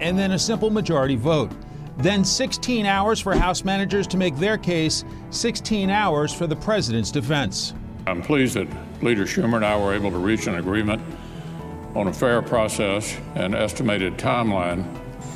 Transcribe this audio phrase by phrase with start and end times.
[0.00, 1.50] and then a simple majority vote.
[1.98, 7.10] Then 16 hours for House managers to make their case, 16 hours for the president's
[7.10, 7.74] defense.
[8.06, 8.68] I'm pleased that
[9.02, 11.02] Leader Schumer and I were able to reach an agreement
[11.94, 14.84] on a fair process and estimated timeline.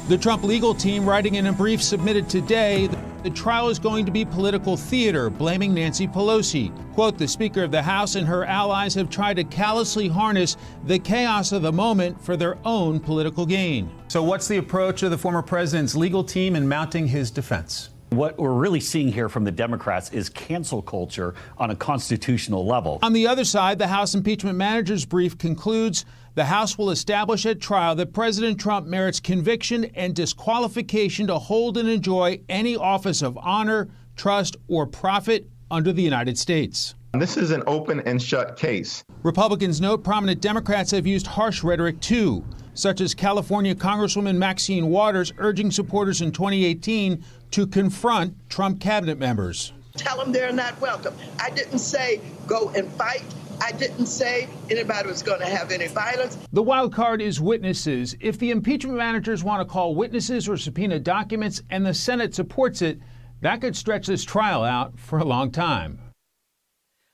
[0.09, 2.89] The Trump legal team writing in a brief submitted today
[3.25, 6.71] the trial is going to be political theater, blaming Nancy Pelosi.
[6.93, 10.99] Quote, the Speaker of the House and her allies have tried to callously harness the
[10.99, 13.91] chaos of the moment for their own political gain.
[14.09, 17.89] So, what's the approach of the former president's legal team in mounting his defense?
[18.15, 23.01] What we're really seeing here from the Democrats is cancel culture on a constitutional level.
[23.03, 26.05] On the other side, the House impeachment manager's brief concludes
[26.37, 31.77] the House will establish at trial that President Trump merits conviction and disqualification to hold
[31.77, 36.95] and enjoy any office of honor, trust, or profit under the United States.
[37.15, 39.05] This is an open and shut case.
[39.23, 45.33] Republicans note prominent Democrats have used harsh rhetoric too, such as California Congresswoman Maxine Waters
[45.39, 49.73] urging supporters in 2018 to confront Trump cabinet members.
[49.97, 51.15] Tell them they're not welcome.
[51.39, 53.23] I didn't say go and fight.
[53.61, 56.37] I didn't say anybody was going to have any violence.
[56.53, 58.17] The wild card is witnesses.
[58.19, 62.83] If the impeachment managers want to call witnesses or subpoena documents and the Senate supports
[62.83, 62.99] it,
[63.41, 66.01] that could stretch this trial out for a long time.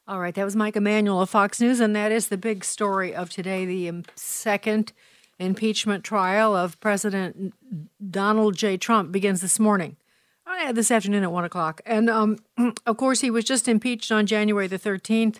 [0.08, 3.14] All right, that was Mike Emanuel of Fox News, and that is the big story
[3.14, 4.94] of today the second
[5.38, 7.52] impeachment trial of President
[8.10, 8.78] Donald J.
[8.78, 9.98] Trump begins this morning.
[10.52, 11.80] Oh, this afternoon at 1 o'clock.
[11.86, 12.38] And um,
[12.86, 15.36] of course, he was just impeached on January the 13th.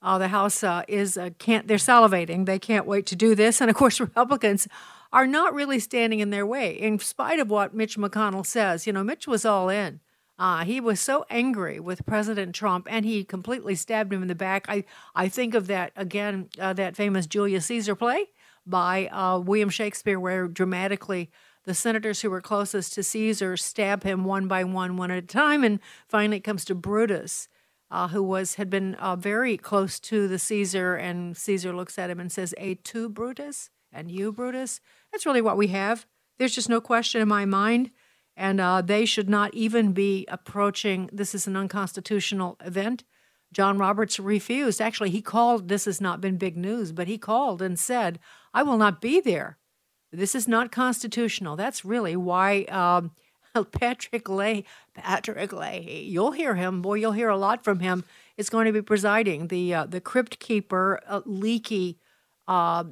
[0.00, 2.46] Uh, the House uh, is uh, can't they're salivating.
[2.46, 4.68] They can't wait to do this, and of course, Republicans
[5.12, 8.86] are not really standing in their way, in spite of what Mitch McConnell says.
[8.86, 10.00] You know, Mitch was all in.
[10.38, 14.34] Uh, he was so angry with President Trump, and he completely stabbed him in the
[14.34, 14.66] back.
[14.68, 14.84] I
[15.14, 18.26] I think of that again, uh, that famous Julius Caesar play
[18.66, 21.30] by uh, William Shakespeare, where dramatically
[21.64, 25.26] the senators who were closest to Caesar stab him one by one, one at a
[25.26, 27.48] time, and finally it comes to Brutus
[27.94, 32.10] uh, who was had been uh, very close to the Caesar, and Caesar looks at
[32.10, 34.80] him and says, "A tu, Brutus, and you, Brutus."
[35.12, 36.04] That's really what we have.
[36.36, 37.92] There's just no question in my mind,
[38.36, 41.08] and uh, they should not even be approaching.
[41.12, 43.04] This is an unconstitutional event.
[43.52, 44.80] John Roberts refused.
[44.80, 45.68] Actually, he called.
[45.68, 48.18] This has not been big news, but he called and said,
[48.52, 49.58] "I will not be there.
[50.16, 52.62] This is not constitutional." That's really why.
[52.64, 53.12] Um,
[53.72, 54.64] Patrick Leahy,
[54.94, 56.82] Patrick Leahy, you'll hear him.
[56.82, 58.04] Boy, you'll hear a lot from him.
[58.36, 59.48] Is going to be presiding.
[59.48, 61.98] The uh, the crypt keeper, uh, leaky,
[62.48, 62.84] uh,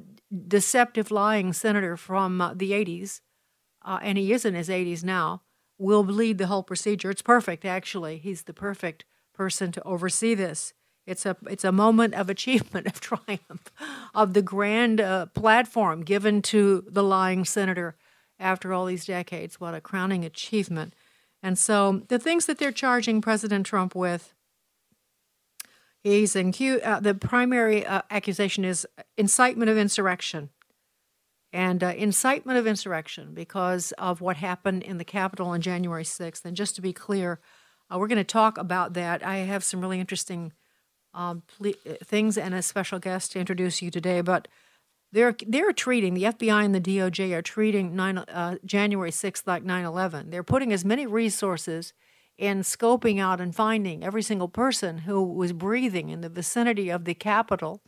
[0.47, 3.19] deceptive, lying senator from uh, the '80s,
[3.83, 5.41] uh, and he is in his 80s now.
[5.77, 7.09] Will lead the whole procedure.
[7.09, 8.17] It's perfect, actually.
[8.17, 10.73] He's the perfect person to oversee this.
[11.05, 13.71] It's a it's a moment of achievement, of triumph,
[14.13, 17.95] of the grand uh, platform given to the lying senator
[18.39, 19.59] after all these decades.
[19.59, 20.93] What a crowning achievement.
[21.41, 24.33] And so the things that they're charging President Trump with,
[26.01, 28.87] he's in uh, the primary uh, accusation is
[29.17, 30.49] incitement of insurrection.
[31.51, 36.43] And uh, incitement of insurrection because of what happened in the Capitol on January 6th.
[36.45, 37.39] And just to be clear,
[37.93, 39.23] uh, we're going to talk about that.
[39.23, 40.53] I have some really interesting
[41.13, 41.73] um, ple-
[42.03, 44.21] things and a special guest to introduce you today.
[44.21, 44.47] But
[45.11, 49.63] they're they're treating the FBI and the DOJ are treating 9, uh, January 6th like
[49.63, 50.31] 9/11.
[50.31, 51.93] They're putting as many resources
[52.37, 57.05] in scoping out and finding every single person who was breathing in the vicinity of
[57.05, 57.81] the Capitol,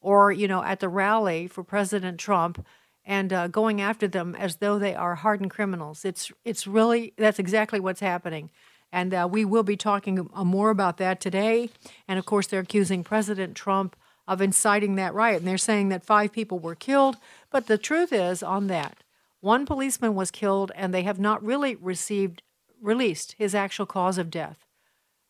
[0.00, 2.66] or you know at the rally for President Trump,
[3.04, 6.04] and uh, going after them as though they are hardened criminals.
[6.04, 8.50] It's it's really that's exactly what's happening.
[8.92, 11.70] And uh, we will be talking uh, more about that today.
[12.06, 13.96] And of course, they're accusing President Trump
[14.28, 15.38] of inciting that riot.
[15.38, 17.16] And they're saying that five people were killed.
[17.50, 19.02] But the truth is, on that,
[19.40, 22.42] one policeman was killed, and they have not really received
[22.80, 24.66] released his actual cause of death.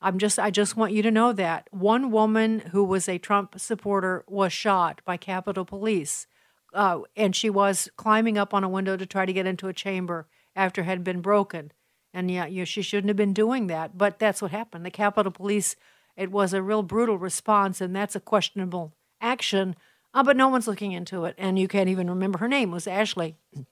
[0.01, 3.59] I'm just I just want you to know that one woman who was a Trump
[3.59, 6.27] supporter was shot by Capitol Police,
[6.75, 9.73] uh, and she was climbing up on a window to try to get into a
[9.73, 10.27] chamber
[10.57, 11.73] after it had been broken.
[12.15, 14.85] And yeah, you she shouldn't have been doing that, but that's what happened.
[14.85, 15.77] The Capitol Police,
[16.17, 19.77] it was a real brutal response, and that's a questionable action.
[20.15, 22.71] Uh, but no one's looking into it, and you can't even remember her name.
[22.71, 23.37] It was Ashley.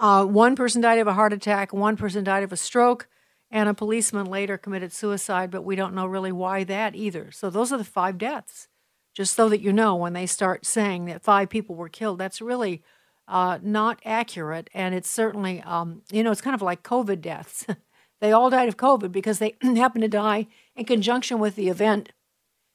[0.00, 1.72] Uh, one person died of a heart attack.
[1.72, 3.08] One person died of a stroke
[3.50, 7.30] and a policeman later committed suicide, but we don't know really why that either.
[7.30, 8.68] So those are the five deaths.
[9.14, 12.40] Just so that you know, when they start saying that five people were killed, that's
[12.40, 12.82] really
[13.28, 14.70] uh, not accurate.
[14.74, 17.66] And it's certainly, um, you know, it's kind of like COVID deaths.
[18.20, 22.10] they all died of COVID because they happened to die in conjunction with the event.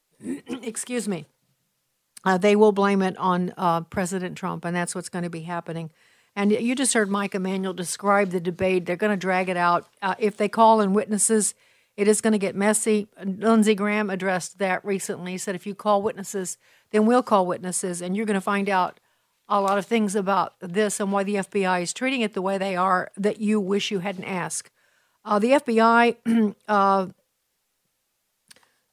[0.62, 1.26] Excuse me.
[2.24, 5.42] Uh, they will blame it on uh, President Trump, and that's what's going to be
[5.42, 5.90] happening.
[6.34, 8.86] And you just heard Mike Emanuel describe the debate.
[8.86, 9.86] They're going to drag it out.
[10.00, 11.54] Uh, if they call in witnesses,
[11.96, 13.08] it is going to get messy.
[13.22, 15.32] Lindsey Graham addressed that recently.
[15.32, 16.56] He said, if you call witnesses,
[16.90, 18.98] then we'll call witnesses, and you're going to find out
[19.48, 22.58] a lot of things about this and why the FBI is treating it the way
[22.58, 24.70] they are that you wish you hadn't asked.
[25.24, 27.06] Uh, the FBI uh,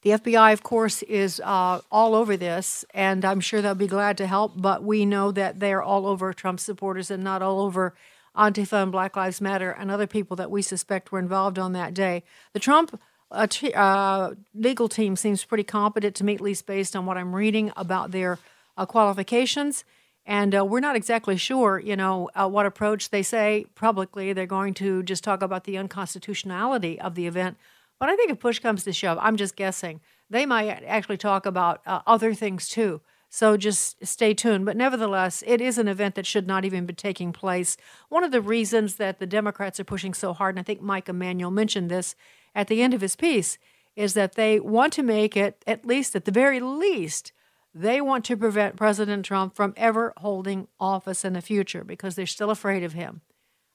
[0.02, 4.18] the FBI, of course, is uh, all over this, and I'm sure they'll be glad
[4.18, 4.54] to help.
[4.56, 7.94] But we know that they're all over Trump supporters and not all over
[8.36, 11.94] Antifa and Black Lives Matter and other people that we suspect were involved on that
[11.94, 12.24] day.
[12.54, 13.00] The Trump
[13.30, 17.18] uh, t- uh, legal team seems pretty competent to me, at least based on what
[17.18, 18.40] I'm reading about their
[18.78, 19.84] uh, qualifications.
[20.26, 24.34] And uh, we're not exactly sure, you know, uh, what approach they say publicly.
[24.34, 27.58] They're going to just talk about the unconstitutionality of the event
[28.02, 31.46] but I think if push comes to shove, I'm just guessing, they might actually talk
[31.46, 33.00] about uh, other things too.
[33.30, 34.66] So just stay tuned.
[34.66, 37.78] But nevertheless, it is an event that should not even be taking place.
[38.10, 41.10] One of the reasons that the Democrats are pushing so hard, and I think Mike
[41.10, 42.16] Emanuel mentioned this
[42.56, 43.60] at the end of his piece,
[43.96, 47.32] is that they want to make it, at least at the very least,
[47.74, 52.26] they want to prevent President Trump from ever holding office in the future because they're
[52.26, 53.22] still afraid of him.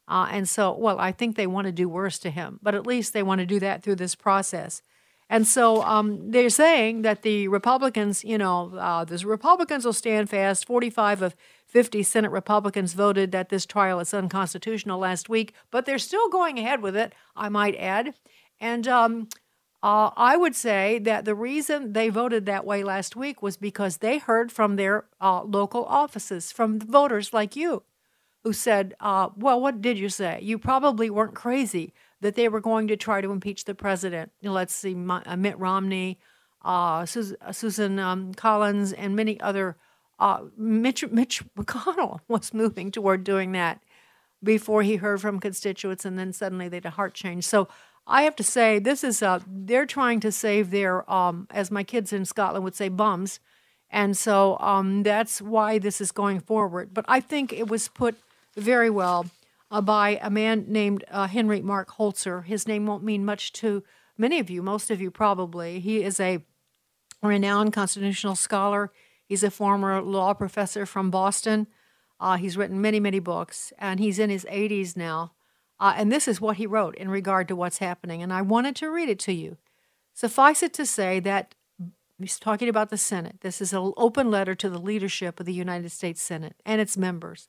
[0.09, 2.87] Uh, and so, well, I think they want to do worse to him, but at
[2.87, 4.83] least they want to do that through this process.
[5.29, 10.31] And so um, they're saying that the Republicans, you know, uh, the Republicans will stand
[10.31, 10.65] fast.
[10.67, 15.99] 45 of 50 Senate Republicans voted that this trial is unconstitutional last week, but they're
[15.99, 18.15] still going ahead with it, I might add.
[18.61, 19.29] And um,
[19.87, 23.99] uh, I would say that the reason they voted that way last week was because
[23.99, 27.85] they heard from their uh, local offices, from voters like you
[28.43, 30.41] who said, uh, Well, what did you say?
[30.43, 34.33] You probably weren't crazy that they were going to try to impeach the president.
[34.43, 36.19] Let's see, uh, Mitt Romney,
[36.65, 39.77] uh, uh, Susan um, Collins, and many other.
[40.57, 43.85] Mitch, Mitch McConnell was moving toward doing that
[44.43, 47.45] before he heard from constituents, and then suddenly they had a heart change.
[47.45, 47.69] So
[48.07, 51.83] I have to say, this is uh, they're trying to save their, um, as my
[51.83, 53.41] kids in Scotland would say, bums.
[53.91, 56.95] And so um, that's why this is going forward.
[56.95, 58.17] But I think it was put
[58.57, 59.27] very well
[59.71, 62.45] uh, by a man named uh, Henry Mark Holzer.
[62.45, 63.83] His name won't mean much to
[64.17, 65.81] many of you, most of you probably.
[65.81, 66.45] He is a
[67.23, 68.93] renowned constitutional scholar.
[69.25, 71.67] He's a former law professor from Boston.
[72.21, 75.33] Uh, he's written many, many books, and he's in his 80s now.
[75.79, 78.23] Uh, and this is what he wrote in regard to what's happening.
[78.23, 79.59] And I wanted to read it to you.
[80.15, 81.55] Suffice it to say that
[82.19, 83.41] he's talking about the Senate.
[83.43, 86.97] This is an open letter to the leadership of the United States Senate and its
[86.97, 87.49] members.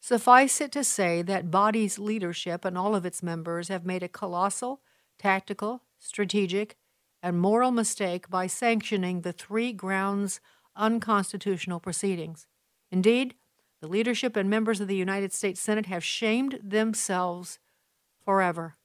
[0.00, 4.08] Suffice it to say that body's leadership and all of its members have made a
[4.08, 4.82] colossal,
[5.18, 6.76] tactical, strategic,
[7.22, 10.40] and moral mistake by sanctioning the three grounds
[10.76, 12.46] unconstitutional proceedings.
[12.90, 13.34] Indeed,
[13.84, 17.58] the leadership and members of the United States Senate have shamed themselves
[18.24, 18.76] forever.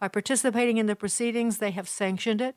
[0.00, 2.56] By participating in the proceedings, they have sanctioned it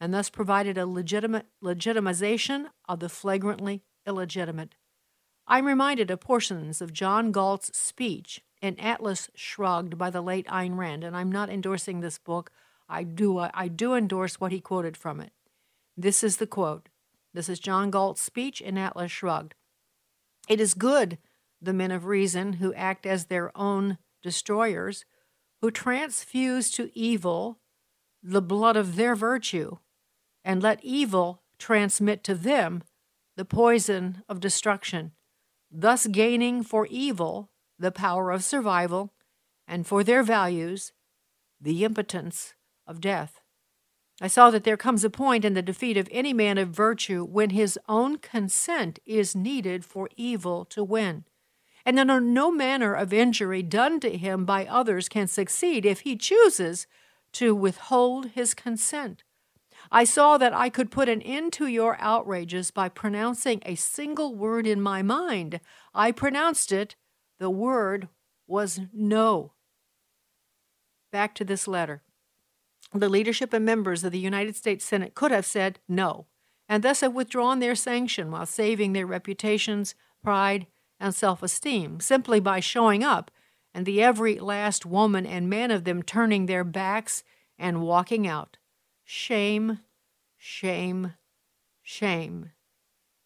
[0.00, 4.76] and thus provided a legitimate legitimization of the flagrantly illegitimate.
[5.48, 10.76] I'm reminded of portions of John Galt's speech in Atlas Shrugged by the late Ayn
[10.76, 12.52] Rand, and I'm not endorsing this book.
[12.88, 15.32] I do, I do endorse what he quoted from it.
[15.96, 16.88] This is the quote.
[17.34, 19.56] This is John Galt's speech in Atlas Shrugged.
[20.48, 21.18] It is good,
[21.60, 25.04] the men of reason who act as their own destroyers,
[25.60, 27.60] who transfuse to evil
[28.22, 29.78] the blood of their virtue,
[30.44, 32.82] and let evil transmit to them
[33.36, 35.12] the poison of destruction
[35.70, 39.12] thus gaining for evil the power of survival,
[39.68, 40.92] and for their values
[41.60, 42.54] the impotence
[42.86, 43.40] of death.
[44.20, 47.24] I saw that there comes a point in the defeat of any man of virtue
[47.24, 51.24] when his own consent is needed for evil to win.
[51.84, 56.16] And that no manner of injury done to him by others can succeed if he
[56.16, 56.86] chooses
[57.32, 59.22] to withhold his consent.
[59.92, 64.34] I saw that I could put an end to your outrages by pronouncing a single
[64.34, 65.60] word in my mind.
[65.94, 66.96] I pronounced it.
[67.38, 68.08] The word
[68.46, 69.52] was no.
[71.12, 72.02] Back to this letter.
[72.98, 76.26] The leadership and members of the United States Senate could have said no,
[76.68, 80.66] and thus have withdrawn their sanction while saving their reputations, pride,
[80.98, 83.30] and self esteem simply by showing up,
[83.74, 87.22] and the every last woman and man of them turning their backs
[87.58, 88.56] and walking out.
[89.04, 89.80] Shame,
[90.38, 91.14] shame,
[91.82, 92.52] shame.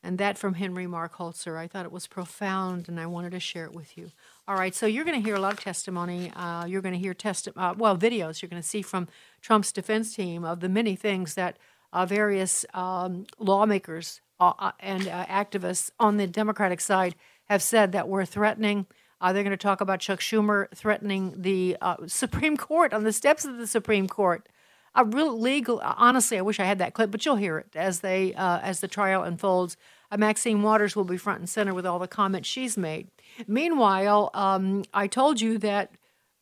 [0.03, 1.57] And that from Henry Mark Holzer.
[1.57, 4.11] I thought it was profound and I wanted to share it with you.
[4.51, 6.33] All right, so you're going to hear a lot of testimony.
[6.35, 9.07] Uh, you're going to hear test, uh, well, videos you're going to see from
[9.41, 11.57] Trump's defense team of the many things that
[11.93, 17.15] uh, various um, lawmakers uh, uh, and uh, activists on the Democratic side
[17.45, 18.87] have said that we're threatening.
[19.23, 21.77] they're going to talk about Chuck Schumer threatening the
[22.09, 24.49] Supreme Court on the steps of the Supreme Court
[24.97, 25.81] a real legal.
[25.85, 28.89] Honestly, I wish I had that clip, but you'll hear it as they as the
[28.89, 29.77] trial unfolds.
[30.19, 33.07] Maxine Waters will be front and center with all the comments she's made.
[33.47, 35.93] Meanwhile, um, I told you that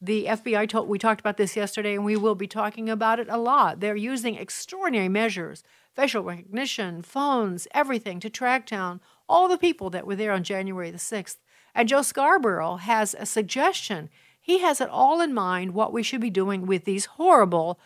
[0.01, 3.29] the FBI told we talked about this yesterday, and we will be talking about it
[3.29, 3.81] a lot.
[3.81, 5.65] They're using extraordinary measures,
[5.95, 10.91] facial recognition, phones, everything to track down all the people that were there on January
[10.91, 11.39] the sixth.
[11.75, 14.09] And Joe Scarborough has a suggestion.
[14.41, 17.79] He has it all in mind what we should be doing with these horrible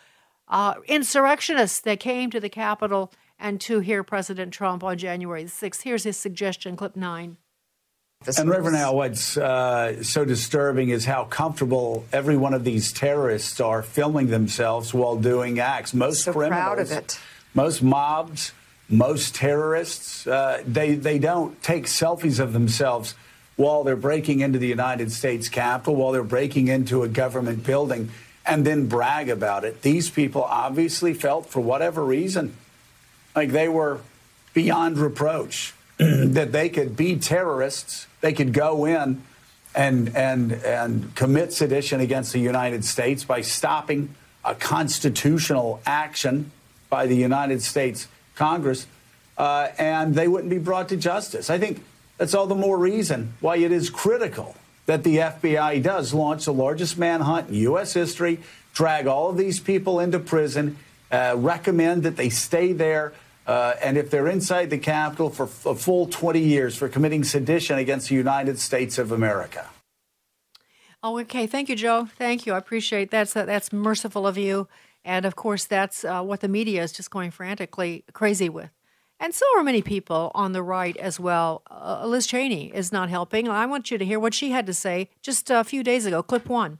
[0.47, 5.49] uh, insurrectionists that came to the Capitol and to hear President Trump on January the
[5.49, 5.81] 6th.
[5.81, 7.37] Here's his suggestion, clip nine.
[8.37, 13.59] And Reverend Al, what's uh, so disturbing is how comfortable every one of these terrorists
[13.59, 15.93] are filming themselves while doing acts.
[15.93, 17.19] Most so criminals, proud of it.
[17.53, 18.51] most mobs,
[18.89, 23.15] most terrorists, uh, they they don't take selfies of themselves
[23.55, 28.09] while they're breaking into the United States Capitol, while they're breaking into a government building
[28.45, 29.81] and then brag about it.
[29.81, 32.55] These people obviously felt, for whatever reason,
[33.35, 33.99] like they were
[34.53, 35.73] beyond reproach,
[36.33, 39.23] that they could be terrorists, they could go in
[39.75, 46.51] and, and, and commit sedition against the United States by stopping a constitutional action
[46.89, 48.87] by the United States Congress,
[49.37, 51.49] uh, and they wouldn't be brought to justice.
[51.49, 51.83] I think
[52.17, 54.55] that's all the more reason why it is critical
[54.85, 57.93] that the FBI does launch the largest manhunt in U.S.
[57.93, 58.39] history,
[58.73, 60.77] drag all of these people into prison,
[61.11, 63.13] uh, recommend that they stay there.
[63.45, 67.77] Uh, and if they're inside the Capitol for a full 20 years for committing sedition
[67.77, 69.69] against the United States of America.
[71.01, 71.47] Oh, okay.
[71.47, 72.07] Thank you, Joe.
[72.17, 72.53] Thank you.
[72.53, 73.29] I appreciate that.
[73.29, 74.69] That's, that's merciful of you.
[75.03, 78.69] And of course, that's uh, what the media is just going frantically crazy with.
[79.19, 81.61] And so are many people on the right as well.
[81.69, 83.47] Uh, Liz Cheney is not helping.
[83.47, 86.23] I want you to hear what she had to say just a few days ago.
[86.23, 86.79] Clip one.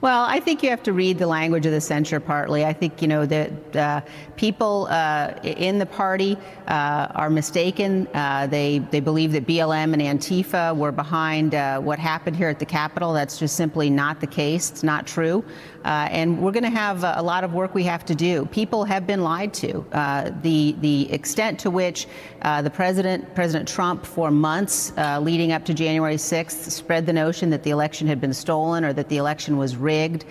[0.00, 2.64] Well, I think you have to read the language of the censure partly.
[2.64, 4.00] I think, you know, that uh,
[4.36, 8.06] people uh, in the party uh, are mistaken.
[8.14, 12.58] Uh, they, they believe that BLM and Antifa were behind uh, what happened here at
[12.58, 13.12] the Capitol.
[13.12, 14.70] That's just simply not the case.
[14.70, 15.44] It's not true.
[15.84, 18.46] Uh, and we're going to have uh, a lot of work we have to do.
[18.46, 19.84] People have been lied to.
[19.92, 22.06] Uh, the, the extent to which
[22.42, 27.50] uh, the president, President Trump, for months leading up to January 6th, spread the notion
[27.50, 30.24] that the election had been stolen or that the election was rigged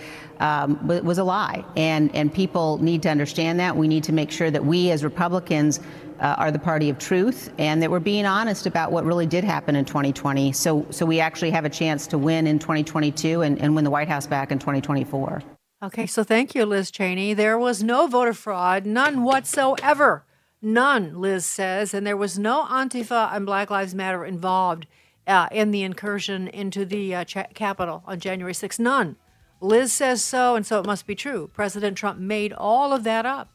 [0.43, 1.63] um, was a lie.
[1.77, 3.75] And, and people need to understand that.
[3.75, 5.79] We need to make sure that we as Republicans
[6.19, 9.43] uh, are the party of truth and that we're being honest about what really did
[9.43, 13.59] happen in 2020 so, so we actually have a chance to win in 2022 and,
[13.59, 15.41] and win the White House back in 2024.
[15.81, 17.33] Okay, so thank you, Liz Cheney.
[17.33, 20.25] There was no voter fraud, none whatsoever.
[20.61, 24.87] None, Liz says, and there was no Antifa and Black Lives Matter involved
[25.27, 28.79] uh, in the incursion into the uh, Capitol on January 6th.
[28.79, 29.17] None.
[29.63, 31.49] Liz says so, and so it must be true.
[31.53, 33.47] President Trump made all of that up.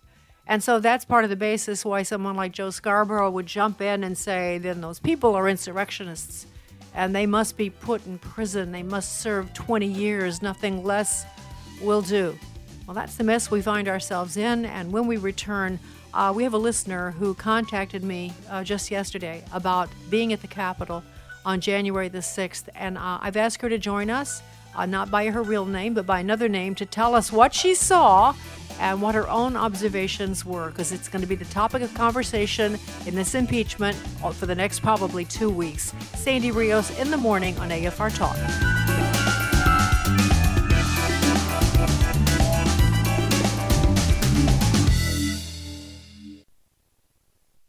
[0.46, 4.02] And so that's part of the basis why someone like Joe Scarborough would jump in
[4.02, 6.46] and say, then those people are insurrectionists
[6.94, 8.72] and they must be put in prison.
[8.72, 10.40] They must serve 20 years.
[10.40, 11.26] Nothing less
[11.82, 12.38] will do.
[12.86, 14.64] Well, that's the mess we find ourselves in.
[14.64, 15.78] And when we return,
[16.14, 20.48] uh, we have a listener who contacted me uh, just yesterday about being at the
[20.48, 21.02] Capitol
[21.44, 22.70] on January the 6th.
[22.74, 24.42] And uh, I've asked her to join us
[24.74, 27.74] uh, not by her real name, but by another name, to tell us what she
[27.74, 28.34] saw
[28.80, 32.78] and what her own observations were, because it's going to be the topic of conversation
[33.06, 33.96] in this impeachment
[34.34, 35.92] for the next probably two weeks.
[36.14, 38.36] Sandy Rios in the morning on AFR Talk.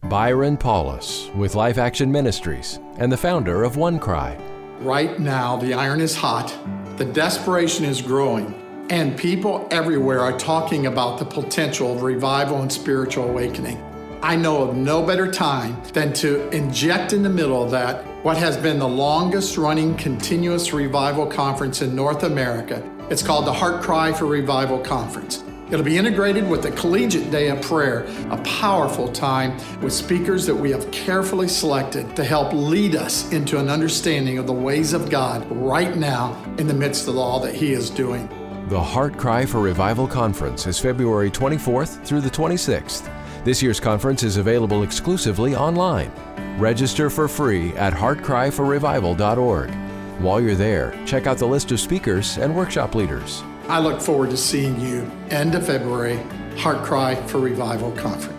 [0.10, 4.42] Byron Paulus with Life Action Ministries and the founder of OneCry.
[4.80, 6.52] Right now, the iron is hot
[7.00, 8.54] the desperation is growing
[8.90, 13.82] and people everywhere are talking about the potential of revival and spiritual awakening.
[14.22, 18.36] I know of no better time than to inject in the middle of that what
[18.36, 22.84] has been the longest running continuous revival conference in North America.
[23.10, 25.42] It's called the Heart Cry for Revival Conference.
[25.72, 30.56] It'll be integrated with the Collegiate Day of Prayer, a powerful time with speakers that
[30.56, 35.12] we have carefully selected to help lead us into an understanding of the ways of
[35.12, 38.28] God right now in the midst of all that He is doing.
[38.70, 43.08] The Heart Cry for Revival Conference is February 24th through the 26th.
[43.44, 46.12] This year's conference is available exclusively online.
[46.58, 49.70] Register for free at heartcryforrevival.org.
[50.20, 53.44] While you're there, check out the list of speakers and workshop leaders.
[53.70, 56.18] I look forward to seeing you end of February,
[56.58, 58.39] Heart Cry for Revival Conference.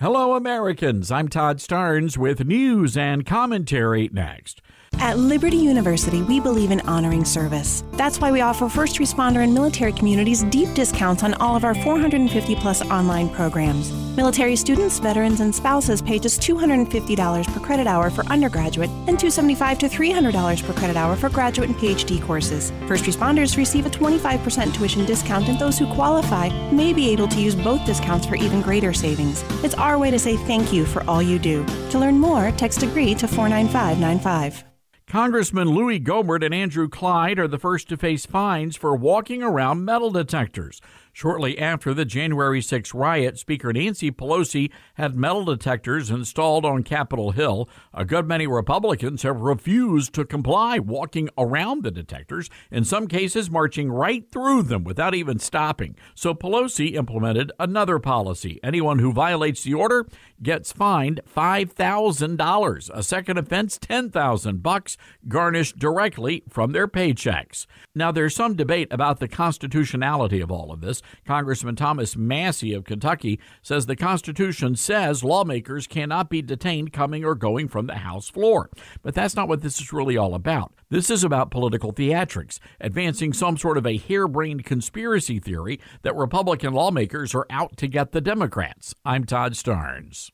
[0.00, 1.10] Hello, Americans.
[1.10, 4.62] I'm Todd Starnes with news and commentary next.
[5.08, 7.82] At Liberty University, we believe in honoring service.
[7.92, 11.74] That's why we offer first responder and military communities deep discounts on all of our
[11.74, 13.90] 450 plus online programs.
[14.18, 19.78] Military students, veterans, and spouses pay just $250 per credit hour for undergraduate and $275
[19.78, 22.70] to $300 per credit hour for graduate and PhD courses.
[22.86, 27.40] First responders receive a 25% tuition discount, and those who qualify may be able to
[27.40, 29.42] use both discounts for even greater savings.
[29.64, 31.64] It's our way to say thank you for all you do.
[31.92, 34.64] To learn more, text AGREE to 49595.
[35.08, 39.82] Congressman Louis Gohmert and Andrew Clyde are the first to face fines for walking around
[39.82, 40.82] metal detectors.
[41.18, 47.32] Shortly after the January 6 riot, Speaker Nancy Pelosi had metal detectors installed on Capitol
[47.32, 47.68] Hill.
[47.92, 53.50] A good many Republicans have refused to comply, walking around the detectors, in some cases
[53.50, 55.96] marching right through them without even stopping.
[56.14, 58.60] So Pelosi implemented another policy.
[58.62, 60.06] Anyone who violates the order
[60.40, 62.90] gets fined $5,000.
[62.94, 67.66] A second offense, 10,000 bucks, garnished directly from their paychecks.
[67.92, 71.02] Now there's some debate about the constitutionality of all of this.
[71.26, 77.34] Congressman Thomas Massie of Kentucky says the Constitution says lawmakers cannot be detained coming or
[77.34, 78.70] going from the House floor.
[79.02, 80.72] But that's not what this is really all about.
[80.90, 86.72] This is about political theatrics, advancing some sort of a harebrained conspiracy theory that Republican
[86.72, 88.94] lawmakers are out to get the Democrats.
[89.04, 90.30] I'm Todd Starnes.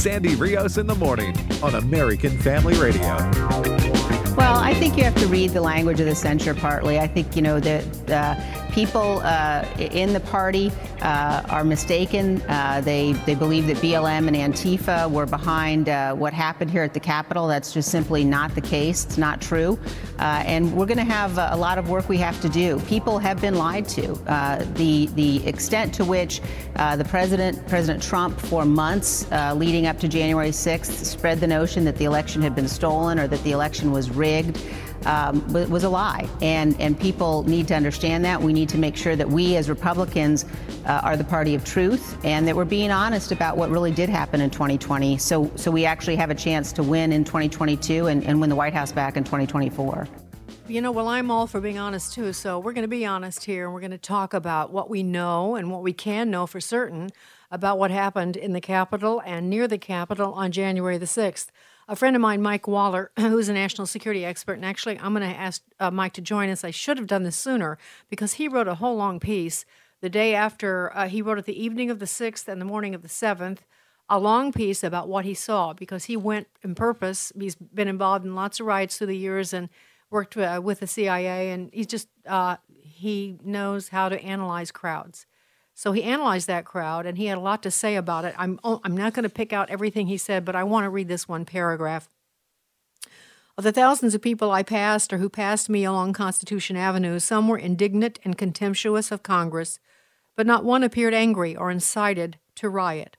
[0.00, 3.99] Sandy Rios in the morning on American Family Radio.
[4.40, 6.98] Well, I think you have to read the language of the censure partly.
[6.98, 8.34] I think, you know, that uh,
[8.70, 12.40] people uh, in the party uh, are mistaken.
[12.42, 16.94] Uh, they, they believe that BLM and Antifa were behind uh, what happened here at
[16.94, 17.48] the Capitol.
[17.48, 19.04] That's just simply not the case.
[19.04, 19.78] It's not true.
[20.18, 22.78] Uh, and we're going to have a lot of work we have to do.
[22.80, 24.14] People have been lied to.
[24.74, 26.40] the, the extent to which
[26.74, 31.96] the president, President Trump, for months leading up to January 6th, spread the notion that
[31.96, 34.58] the election had been stolen or that the election was rigged
[35.06, 36.28] um, was a lie.
[36.42, 38.40] And, and people need to understand that.
[38.40, 40.44] We need to make sure that we as Republicans
[40.86, 44.08] uh, are the party of truth and that we're being honest about what really did
[44.08, 48.24] happen in 2020 so, so we actually have a chance to win in 2022 and,
[48.24, 50.08] and win the White House back in 2024.
[50.68, 52.32] You know, well, I'm all for being honest too.
[52.32, 55.02] So we're going to be honest here and we're going to talk about what we
[55.02, 57.10] know and what we can know for certain
[57.50, 61.48] about what happened in the Capitol and near the Capitol on January the 6th
[61.90, 65.28] a friend of mine, Mike Waller, who's a national security expert, and actually I'm going
[65.28, 66.62] to ask uh, Mike to join us.
[66.62, 69.64] I should have done this sooner because he wrote a whole long piece
[70.00, 72.94] the day after uh, he wrote it the evening of the 6th and the morning
[72.94, 73.58] of the 7th,
[74.08, 77.32] a long piece about what he saw because he went in purpose.
[77.38, 79.68] He's been involved in lots of riots through the years and
[80.10, 85.26] worked uh, with the CIA, and he's just, uh, he knows how to analyze crowds.
[85.80, 88.34] So he analyzed that crowd and he had a lot to say about it.
[88.36, 90.90] I'm, oh, I'm not going to pick out everything he said, but I want to
[90.90, 92.10] read this one paragraph.
[93.56, 97.48] Of the thousands of people I passed or who passed me along Constitution Avenue, some
[97.48, 99.78] were indignant and contemptuous of Congress,
[100.36, 103.16] but not one appeared angry or incited to riot.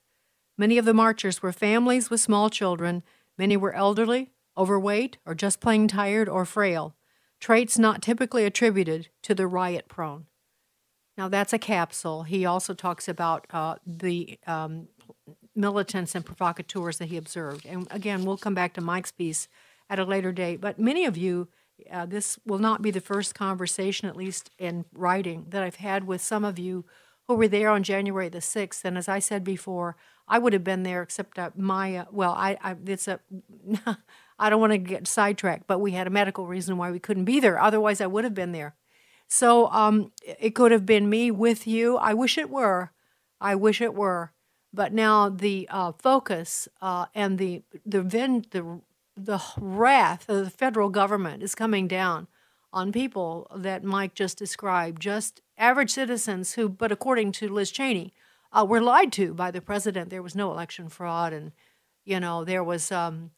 [0.55, 3.01] Many of the marchers were families with small children,
[3.39, 6.93] many were elderly, overweight, or just plain tired or frail,
[7.39, 10.27] traits not typically attributed to the riot prone.
[11.17, 12.23] Now, that's a capsule.
[12.23, 14.87] He also talks about uh, the um,
[15.55, 17.65] militants and provocateurs that he observed.
[17.65, 19.47] And again, we'll come back to Mike's piece
[19.89, 20.61] at a later date.
[20.61, 21.49] But many of you,
[21.91, 26.07] uh, this will not be the first conversation, at least in writing, that I've had
[26.07, 26.85] with some of you
[27.27, 28.85] who were there on January the 6th.
[28.85, 29.97] And as I said before,
[30.27, 33.19] I would have been there, except my, uh, well, I, I, it's a,
[34.39, 37.25] I don't want to get sidetracked, but we had a medical reason why we couldn't
[37.25, 37.61] be there.
[37.61, 38.75] Otherwise, I would have been there.
[39.31, 41.95] So um, it could have been me with you.
[41.95, 42.91] I wish it were.
[43.39, 44.33] I wish it were.
[44.73, 48.81] But now the uh, focus uh, and the the, ven- the
[49.15, 52.27] the wrath of the federal government is coming down
[52.73, 58.13] on people that Mike just described, just average citizens who, but according to Liz Cheney,
[58.51, 60.09] uh, were lied to by the president.
[60.09, 61.53] There was no election fraud, and
[62.03, 63.31] you know there was um,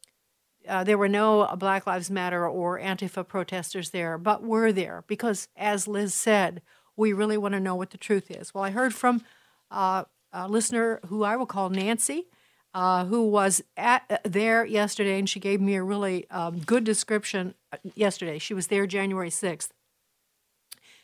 [0.68, 5.48] uh, there were no Black Lives Matter or Antifa protesters there, but were there because,
[5.56, 6.62] as Liz said,
[6.96, 8.54] we really want to know what the truth is.
[8.54, 9.24] Well, I heard from
[9.72, 12.28] uh, a listener who I will call Nancy,
[12.74, 16.84] uh, who was at uh, there yesterday, and she gave me a really um, good
[16.84, 18.40] description uh, yesterday.
[18.40, 19.70] She was there January 6th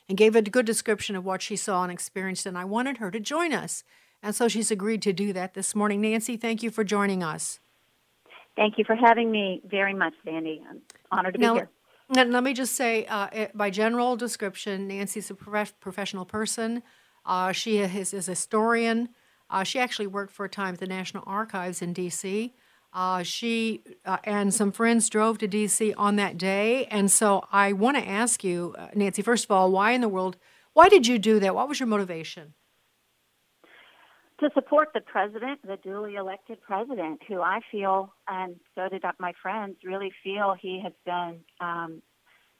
[0.08, 3.12] and gave a good description of what she saw and experienced, and I wanted her
[3.12, 3.84] to join us.
[4.22, 6.02] And so she's agreed to do that this morning.
[6.02, 7.60] Nancy, thank you for joining us.
[8.60, 10.62] Thank you for having me very much, Sandy.
[10.70, 10.82] I'm
[11.14, 11.70] honored to now, be here.
[12.14, 16.84] And let me just say, uh, by general description, Nancy's a prof- professional person.
[17.26, 19.10] Uh, she is, is a historian.
[19.50, 22.54] Uh, she actually worked for a time at the National Archives in D.C.
[22.92, 25.94] Uh, she uh, and some friends drove to D.C.
[25.94, 29.22] on that day, and so I want to ask you, uh, Nancy.
[29.22, 30.36] First of all, why in the world?
[30.74, 31.56] Why did you do that?
[31.56, 32.56] What was your motivation?
[34.40, 39.34] To support the president, the duly elected president, who I feel, and so did my
[39.42, 42.02] friends, really feel he has been um,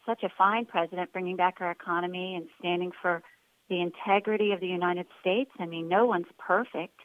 [0.06, 3.22] such a fine president, bringing back our economy and standing for
[3.70, 5.52] the integrity of the United States.
[5.58, 7.00] I mean, no one's perfect.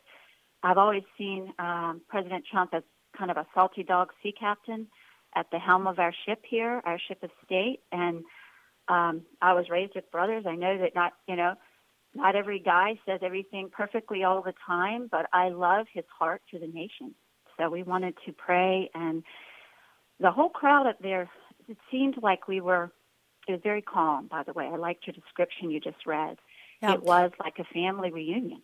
[0.65, 2.83] I've always seen um, President Trump as
[3.17, 4.89] kind of a salty dog sea captain
[5.37, 7.81] at the helm of our ship here, our ship of state.
[7.93, 8.25] And
[8.89, 10.47] um, I was raised with brothers.
[10.49, 11.55] I know that not, you know,
[12.15, 16.59] not every guy says everything perfectly all the time, but I love his heart to
[16.59, 17.15] the nation.
[17.57, 19.23] So we wanted to pray, and
[20.21, 21.29] the whole crowd up there.
[21.69, 22.93] It seemed like we were.
[23.49, 24.67] It was very calm, by the way.
[24.73, 26.39] I liked your description you just read.
[26.83, 28.61] It was like a family reunion.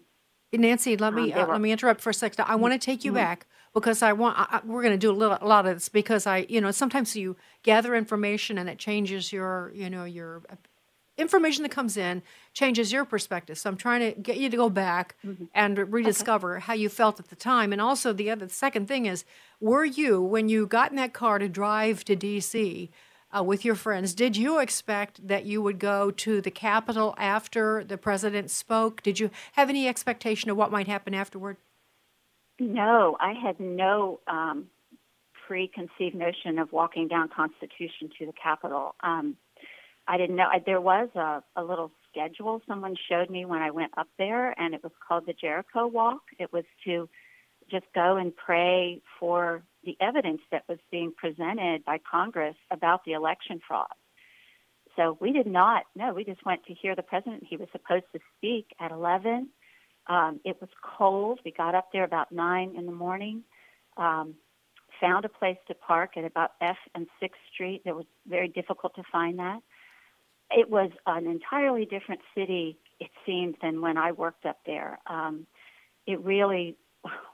[0.53, 2.45] Nancy, let me um, uh, let me interrupt for a second.
[2.49, 3.19] I want to take you mm-hmm.
[3.19, 5.89] back because I want I, we're going to do a, little, a lot of this
[5.89, 10.43] because I you know sometimes you gather information and it changes your you know your
[11.21, 13.59] information that comes in changes your perspective.
[13.59, 15.45] So I'm trying to get you to go back mm-hmm.
[15.55, 16.65] and rediscover okay.
[16.65, 17.73] how you felt at the time.
[17.73, 19.25] And also the other the second thing is,
[19.61, 22.91] were you when you got in that car to drive to D.C
[23.37, 24.15] uh, with your friends.
[24.15, 29.03] Did you expect that you would go to the Capitol after the president spoke?
[29.03, 31.57] Did you have any expectation of what might happen afterward?
[32.59, 34.67] No, I had no um,
[35.47, 38.95] preconceived notion of walking down Constitution to the Capitol.
[39.01, 39.37] Um,
[40.07, 40.49] I didn't know.
[40.51, 44.59] I, there was a, a little schedule someone showed me when I went up there,
[44.61, 46.23] and it was called the Jericho Walk.
[46.39, 47.09] It was to
[47.71, 53.13] just go and pray for the evidence that was being presented by Congress about the
[53.13, 53.87] election fraud.
[54.97, 57.45] So we did not, no, we just went to hear the president.
[57.49, 59.49] He was supposed to speak at 11.
[60.09, 61.41] Um, it was cold.
[61.45, 63.45] We got up there about 9 in the morning,
[63.97, 64.35] um,
[65.01, 67.83] found a place to park at about F and 6th Street.
[67.87, 69.61] It was very difficult to find that.
[70.51, 74.99] It was an entirely different city, it seemed, than when I worked up there.
[75.07, 75.47] Um,
[76.07, 76.77] it really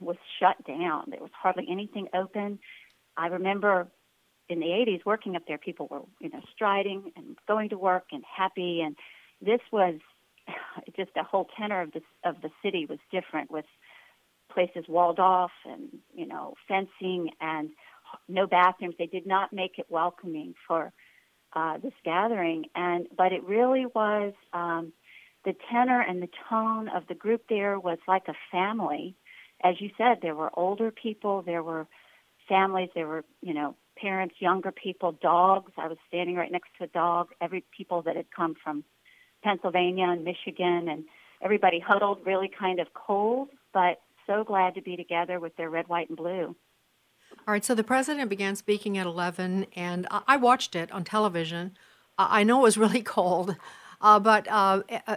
[0.01, 1.05] was shut down.
[1.09, 2.59] There was hardly anything open.
[3.17, 3.89] I remember
[4.49, 8.05] in the 80s working up there, people were, you know, striding and going to work
[8.13, 8.81] and happy.
[8.81, 8.97] And
[9.41, 9.95] this was
[10.97, 13.65] just the whole tenor of the, of the city was different with
[14.53, 17.71] places walled off and, you know, fencing and
[18.29, 18.95] no bathrooms.
[18.99, 20.93] They did not make it welcoming for
[21.57, 22.67] uh, this gathering.
[22.77, 24.93] And, but it really was, um,
[25.45, 29.17] the tenor and the tone of the group there was like a family
[29.63, 31.87] as you said, there were older people, there were
[32.49, 35.73] families, there were, you know, parents, younger people, dogs.
[35.79, 38.85] I was standing right next to a dog, every people that had come from
[39.43, 41.05] Pennsylvania and Michigan and
[41.43, 45.89] everybody huddled really kind of cold, but so glad to be together with their red,
[45.89, 46.55] white, and blue.
[47.47, 51.77] All right, so the president began speaking at 11, and I watched it on television.
[52.19, 53.55] I know it was really cold,
[54.01, 55.17] uh, but uh, uh,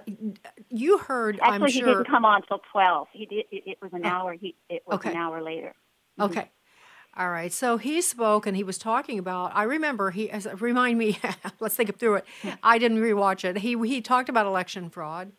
[0.69, 1.39] you heard.
[1.41, 1.87] Actually, I'm he sure.
[1.87, 3.07] didn't come on till twelve.
[3.13, 3.45] He did.
[3.51, 4.09] It, was an Oh.
[4.09, 4.33] hour.
[4.33, 5.11] He it was Okay.
[5.11, 5.73] an hour later.
[6.19, 6.31] Mm-hmm.
[6.31, 6.49] Okay.
[7.17, 7.51] All right.
[7.51, 9.51] So he spoke and he was talking about.
[9.55, 11.17] I remember he as remind me.
[11.59, 12.25] let's think through it.
[12.61, 13.57] I didn't rewatch it.
[13.59, 15.31] He he talked about election fraud,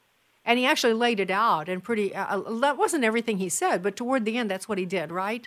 [0.45, 2.15] and he actually laid it out and pretty.
[2.15, 5.13] Uh, that wasn't everything he said, but toward the end, that's what he did.
[5.13, 5.47] Right.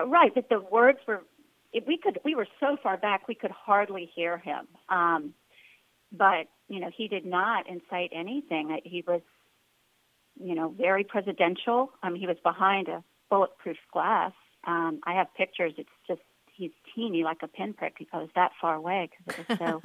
[0.00, 1.22] Uh, Right, but the words were.
[1.72, 4.66] If we could, we were so far back, we could hardly hear him.
[4.88, 5.34] Um,
[6.10, 8.72] but you know, he did not incite anything.
[8.72, 9.20] Uh, He was,
[10.42, 11.92] you know, very presidential.
[12.02, 14.32] Um, he was behind a bulletproof glass.
[14.66, 15.72] Um, I have pictures.
[15.78, 16.20] It's just
[16.52, 17.94] he's teeny like a pinprick.
[17.98, 19.82] He was that far away because it was so.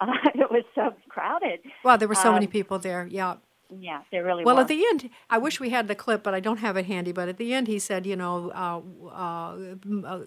[0.00, 1.60] uh, it was so crowded.
[1.84, 3.06] Well, there were so many Um, people there.
[3.06, 3.36] Yeah.
[3.70, 4.62] Yeah, there really Well, was.
[4.62, 7.12] at the end, I wish we had the clip, but I don't have it handy.
[7.12, 10.20] But at the end, he said, you know, uh, uh, uh,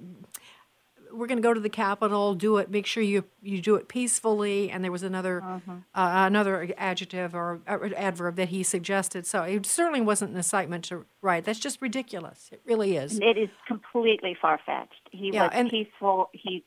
[1.12, 3.88] we're going to go to the Capitol, do it, make sure you you do it
[3.88, 4.70] peacefully.
[4.70, 5.72] And there was another Mm-hmm.
[5.96, 9.26] uh, another adjective or uh, adverb that he suggested.
[9.26, 11.46] So it certainly wasn't an incitement to riot.
[11.46, 12.50] That's just ridiculous.
[12.52, 13.20] It really is.
[13.20, 15.10] It is completely far fetched.
[15.12, 16.30] He Yeah, was and- peaceful.
[16.34, 16.64] He,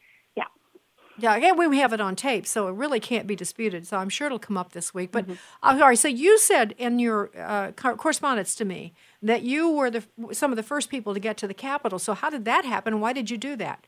[1.22, 1.36] yeah.
[1.36, 3.86] Again, we have it on tape, so it really can't be disputed.
[3.86, 5.12] So I'm sure it'll come up this week.
[5.12, 5.34] But Mm-hmm.
[5.62, 5.94] I'm sorry.
[5.94, 10.56] So you said in your uh, correspondence to me that you were the some of
[10.56, 12.00] the first people to get to the Capitol.
[12.00, 13.00] So how did that happen?
[13.00, 13.86] Why did you do that?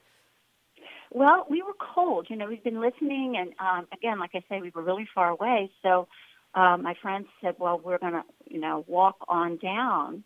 [1.10, 2.28] Well, we were cold.
[2.30, 5.28] You know, we've been listening, and um, again, like I say, we were really far
[5.28, 5.70] away.
[5.82, 6.06] So
[6.54, 10.22] um, my friends said, "Well, we're going to, you know, walk on down,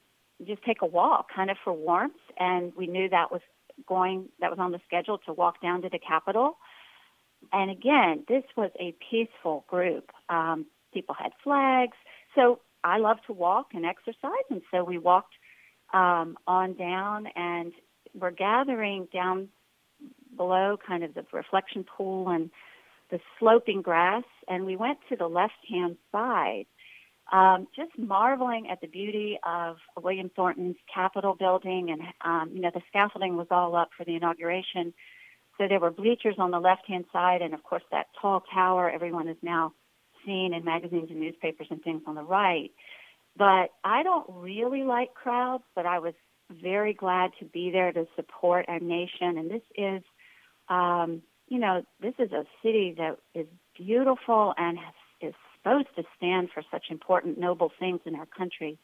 [0.46, 3.40] just take a walk, kind of for warmth." And we knew that was
[3.86, 6.58] going, that was on the schedule to walk down to the Capitol.
[7.52, 10.10] And again, this was a peaceful group.
[10.28, 11.96] Um, people had flags,
[12.34, 15.34] so I love to walk and exercise, and so we walked
[15.92, 17.72] um, on down, and
[18.14, 19.48] we're gathering down
[20.36, 22.50] below kind of the reflection pool and
[23.10, 26.66] the sloping grass, and we went to the left hand side,
[27.32, 31.90] um, just marveling at the beauty of William Thornton's Capitol building.
[31.90, 34.94] And, um, you know, the scaffolding was all up for the inauguration.
[35.58, 38.90] So there were bleachers on the left hand side, and of course, that tall tower
[38.90, 39.72] everyone has now
[40.24, 42.70] seen in magazines and newspapers and things on the right.
[43.36, 46.14] But I don't really like crowds, but I was
[46.50, 49.36] very glad to be there to support our nation.
[49.36, 50.02] And this is
[50.68, 56.04] um, you know, this is a city that is beautiful and has, is supposed to
[56.16, 58.78] stand for such important, noble things in our country.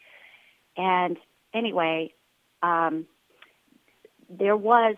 [0.76, 1.18] And
[1.52, 2.14] anyway,
[2.62, 3.06] um,
[4.30, 4.96] there was,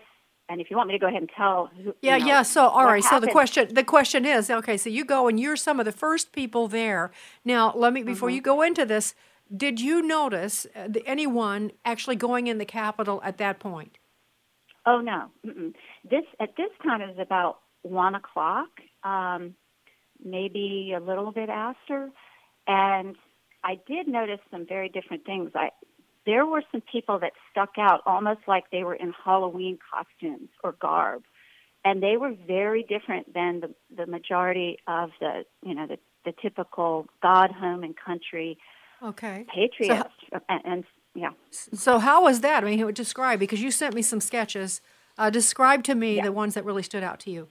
[0.49, 2.43] and if you want me to go ahead and tell, who, Yeah, you know, yeah.
[2.43, 3.05] So all right right.
[3.05, 4.77] So the question the question is okay.
[4.77, 7.11] So you go and you're some of the first people there.
[7.45, 8.37] Now let me before Mm-hmm.
[8.37, 9.15] you go into this.
[9.55, 13.99] Did you notice uh, anyone actually going in the Capitol at that point?
[14.87, 15.75] Oh no, Mm-mm.
[16.09, 18.69] this at this time it was about one o'clock,
[19.05, 19.55] um,
[20.25, 22.11] maybe a little bit after,
[22.67, 23.17] and
[23.65, 25.51] I did notice some very different things.
[25.55, 25.71] I
[26.27, 30.73] there were some people that stuck out almost like they were in Halloween costumes or
[30.73, 31.23] garb,
[31.85, 36.33] and they were very different than the the majority of the you know the the
[36.43, 38.59] typical God, home, and country
[39.03, 39.47] Okay.
[39.55, 40.11] patriots,
[40.49, 40.85] and, and
[41.15, 41.31] yeah.
[41.51, 42.65] So how was that?
[42.65, 44.81] I mean, it would describe because you sent me some sketches.
[45.19, 47.49] Uh, describe to me the ones that really stood out to you.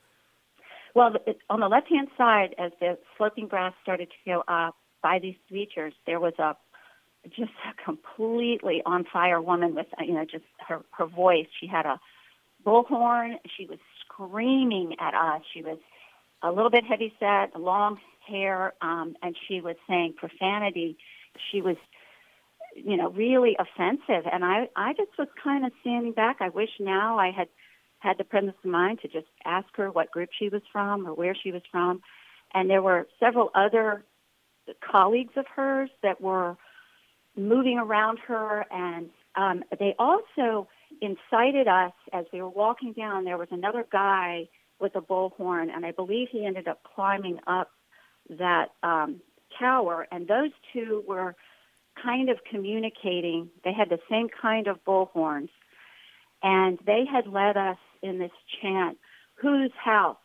[0.93, 5.19] Well, it, on the left-hand side, as the sloping grass started to go up by
[5.19, 6.55] these bleachers, there was a
[7.29, 11.47] just a completely on fire woman with you know just her her voice.
[11.59, 11.99] She had a
[12.65, 13.35] bullhorn.
[13.57, 15.41] She was screaming at us.
[15.53, 15.77] She was
[16.41, 20.97] a little bit heavy set, long hair, um, and she was saying profanity.
[21.51, 21.77] She was
[22.75, 24.29] you know, really offensive.
[24.31, 26.37] And I, I just was kind of standing back.
[26.41, 27.47] I wish now I had
[27.99, 31.13] had the presence of mind to just ask her what group she was from or
[31.13, 32.01] where she was from.
[32.53, 34.03] And there were several other
[34.79, 36.57] colleagues of hers that were
[37.37, 40.67] moving around her, and um, they also
[41.01, 43.25] incited us as we were walking down.
[43.25, 44.47] There was another guy
[44.79, 47.71] with a bullhorn, and I believe he ended up climbing up
[48.29, 49.21] that um,
[49.59, 50.07] tower.
[50.11, 51.35] And those two were
[52.01, 53.49] kind of communicating.
[53.63, 55.49] They had the same kind of bullhorns,
[56.43, 58.97] and they had led us in this chant,
[59.35, 60.17] "Whose house?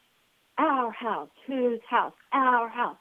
[0.58, 1.30] Our house.
[1.46, 2.12] Whose house?
[2.32, 2.96] Our house."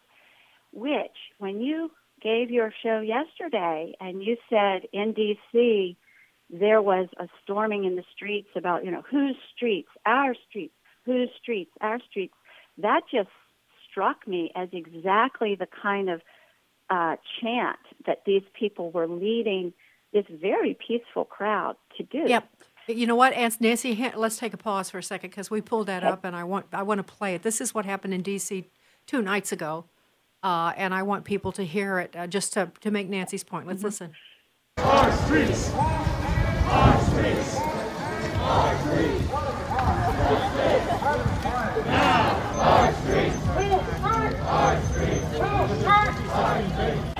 [0.71, 1.91] Which, when you
[2.21, 5.97] gave your show yesterday and you said in D.C.
[6.49, 9.89] there was a storming in the streets about, you know, whose streets?
[10.05, 10.73] Our streets.
[11.05, 11.71] Whose streets?
[11.81, 12.33] Our streets.
[12.77, 13.29] That just
[13.89, 16.21] struck me as exactly the kind of
[16.89, 19.73] uh, chant that these people were leading
[20.13, 22.23] this very peaceful crowd to do.
[22.27, 22.49] Yep.
[22.87, 24.11] You know what, Nancy?
[24.15, 26.65] Let's take a pause for a second because we pulled that up, and I want
[26.73, 27.43] I want to play it.
[27.43, 28.65] This is what happened in D.C.
[29.05, 29.85] two nights ago,
[30.43, 33.67] uh, and I want people to hear it uh, just to to make Nancy's point.
[33.67, 33.87] Let's mm-hmm.
[33.87, 34.13] listen.
[34.77, 37.55] Our streets, our streets,
[38.37, 39.25] our streets.
[41.85, 43.35] Now, our streets,
[44.45, 47.15] our streets, our streets.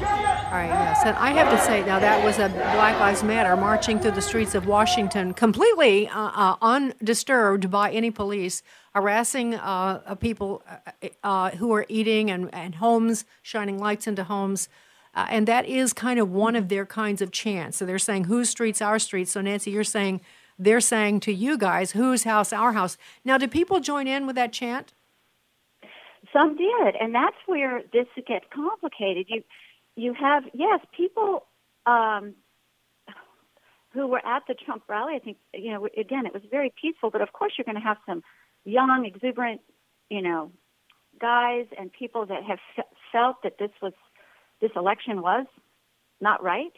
[0.50, 1.02] All right, yes.
[1.06, 4.22] And I have to say, now that was a Black Lives Matter marching through the
[4.22, 8.64] streets of Washington, completely uh, uh, undisturbed by any police,
[9.00, 14.68] harassing uh, people uh, uh, who are eating and, and homes, shining lights into homes.
[15.16, 17.78] Uh, and that is kind of one of their kinds of chants.
[17.78, 19.32] So they're saying, whose streets, our streets.
[19.32, 20.20] So, Nancy, you're saying,
[20.58, 22.98] they're saying to you guys, whose house, our house.
[23.24, 24.94] Now, do people join in with that chant?
[26.34, 26.96] Some did.
[27.00, 29.28] And that's where this gets complicated.
[29.30, 29.44] You
[29.96, 31.48] you have yes people
[31.86, 32.36] um,
[33.94, 35.16] who were at the Trump rally.
[35.16, 37.82] I think you know again it was very peaceful, but of course you're going to
[37.82, 38.22] have some
[38.66, 39.62] young, exuberant,
[40.10, 40.52] you know,
[41.20, 42.60] guys and people that have
[43.12, 43.94] felt that this was
[44.62, 45.46] this election was
[46.22, 46.74] not right.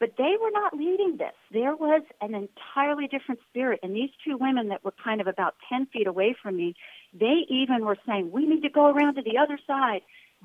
[0.00, 1.34] But they were not leading this.
[1.52, 3.80] There was an entirely different spirit.
[3.82, 6.74] And these two women that were kind of about 10 feet away from me,
[7.12, 10.00] they even were saying, we need to go around to the other side.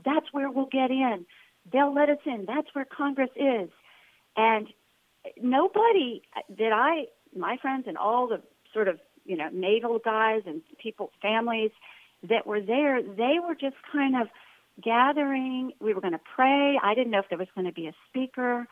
[0.05, 1.25] That's where we'll get in.
[1.71, 2.45] They'll let us in.
[2.47, 3.69] That's where Congress is.
[4.37, 4.67] And
[5.41, 6.21] nobody
[6.57, 8.99] that I, my friends, and all the sort of
[9.29, 11.71] you know naval guys and people, families
[12.27, 14.27] that were there, they were just kind of
[14.83, 15.71] gathering.
[15.79, 16.77] We were going to pray.
[16.81, 18.67] I didn't know if there was going to be a speaker.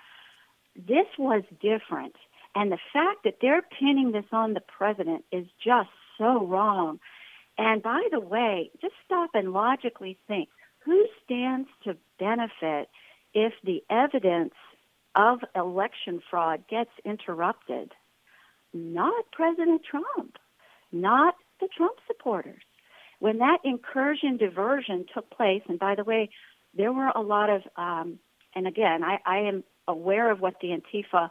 [0.75, 2.15] This was different.
[2.55, 6.99] And the fact that they're pinning this on the president is just so wrong.
[7.57, 12.89] And by the way, just stop and logically think who stands to benefit
[13.33, 14.53] if the evidence
[15.15, 17.91] of election fraud gets interrupted?
[18.73, 20.37] Not President Trump,
[20.91, 22.61] not the Trump supporters.
[23.19, 26.29] When that incursion diversion took place, and by the way,
[26.75, 28.19] there were a lot of, um,
[28.55, 31.29] and again, I, I am aware of what the Antifa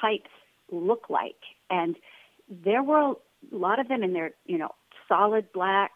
[0.00, 0.30] types
[0.72, 1.36] look like,
[1.70, 1.96] and
[2.48, 3.14] there were a
[3.52, 4.74] lot of them in their, you know,
[5.06, 5.92] solid black,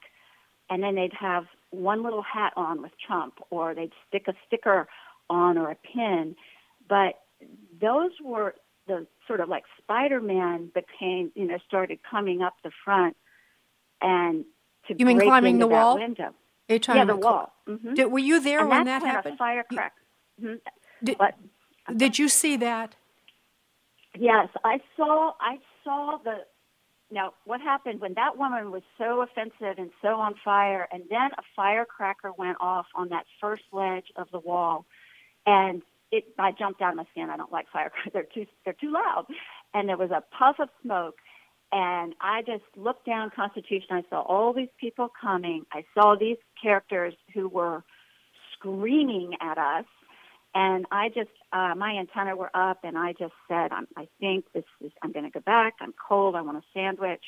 [0.71, 4.87] and then they'd have one little hat on with Trump, or they'd stick a sticker
[5.29, 6.37] on or a pin.
[6.89, 7.15] But
[7.81, 8.55] those were
[8.87, 13.17] the sort of like Spider-Man became, you know, started coming up the front
[14.01, 14.45] and
[14.89, 15.99] to you mean climbing the wall?
[15.99, 16.35] window.
[16.69, 17.53] yeah, the wall.
[17.69, 17.95] Mm-hmm.
[17.95, 19.39] Did, were you there and when that when happened?
[19.41, 19.45] A
[20.43, 20.55] mm-hmm.
[21.05, 21.35] did, but,
[21.97, 22.97] did you see that?
[24.19, 25.33] Yes, I saw.
[25.41, 26.45] I saw the
[27.13, 31.31] now, what happened when that woman was so offensive and so on fire, and then
[31.37, 34.87] a firecracker went off on that first ledge of the wall,
[35.45, 35.83] and
[36.13, 37.31] it, I jumped out of my skin.
[37.31, 39.27] I don't like firecrackers; they're too they're too loud.
[39.75, 41.17] And there was a puff of smoke,
[41.73, 43.89] and I just looked down Constitution.
[43.91, 45.65] I saw all these people coming.
[45.73, 47.83] I saw these characters who were
[48.55, 49.87] screaming at us
[50.55, 54.45] and I just, uh, my antenna were up, and I just said, I'm, I think
[54.53, 55.75] this is, I'm going to go back.
[55.81, 56.37] I'm cold.
[56.37, 57.25] I want a sandwich.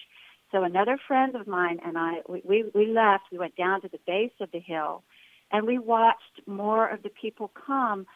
[0.52, 3.24] So another friend of mine and I, we, we, we left.
[3.32, 5.04] We went down to the base of the hill,
[5.50, 8.06] and we watched more of the people come.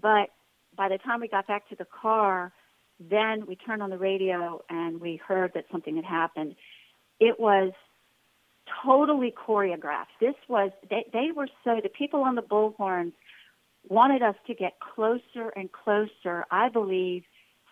[0.00, 0.30] But
[0.76, 2.52] by the time we got back to the car,
[3.00, 6.56] then we turned on the radio and we heard that something had happened.
[7.20, 7.72] It was
[8.84, 10.14] totally choreographed.
[10.20, 13.12] This was they, they were so the people on the bullhorns
[13.88, 17.24] wanted us to get closer and closer, I believe,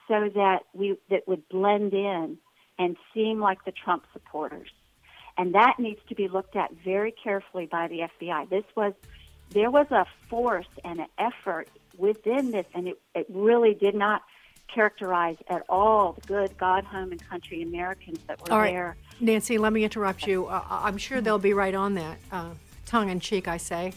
[0.09, 2.39] so that we that would blend in
[2.79, 4.69] and seem like the Trump supporters.
[5.39, 8.51] And that needs to be looked at very carefully by the FBI.
[8.51, 8.93] This was
[9.51, 14.23] there was a force and an effort within this, and it, it really did not
[14.69, 18.73] characterize at all the good God, home, and country Americans that were right.
[18.73, 18.97] there.
[19.21, 20.47] Nancy, let me interrupt you.
[20.47, 22.51] Uh, I'm sure they'll be right on that, uh,
[22.87, 23.93] tongue in cheek, I say.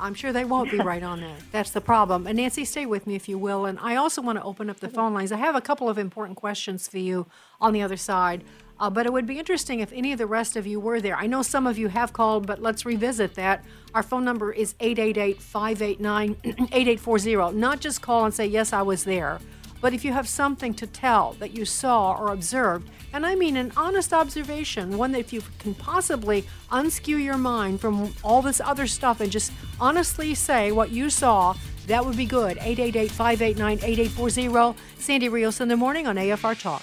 [0.00, 1.40] I'm sure they won't be right on that.
[1.50, 2.26] That's the problem.
[2.26, 3.66] And Nancy, stay with me if you will.
[3.66, 5.32] And I also want to open up the phone lines.
[5.32, 7.26] I have a couple of important questions for you
[7.60, 8.44] on the other side.
[8.80, 11.16] Uh, but it would be interesting if any of the rest of you were there.
[11.16, 13.64] I know some of you have called, but let's revisit that.
[13.94, 17.56] Our phone number is 888 589 8840.
[17.56, 19.40] Not just call and say, Yes, I was there.
[19.80, 23.56] But if you have something to tell that you saw or observed, and I mean
[23.56, 28.60] an honest observation, one that if you can possibly unskew your mind from all this
[28.60, 31.54] other stuff and just honestly say what you saw,
[31.86, 32.58] that would be good.
[32.58, 34.78] 888 589 8840.
[34.98, 36.82] Sandy Rios in the morning on AFR Talk.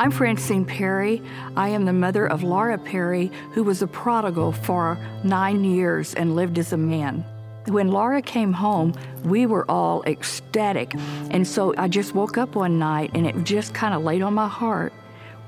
[0.00, 1.20] I'm Francine Perry.
[1.58, 6.34] I am the mother of Laura Perry, who was a prodigal for nine years and
[6.34, 7.22] lived as a man.
[7.66, 8.94] When Laura came home,
[9.24, 10.94] we were all ecstatic.
[11.30, 14.32] And so I just woke up one night and it just kind of laid on
[14.32, 14.94] my heart.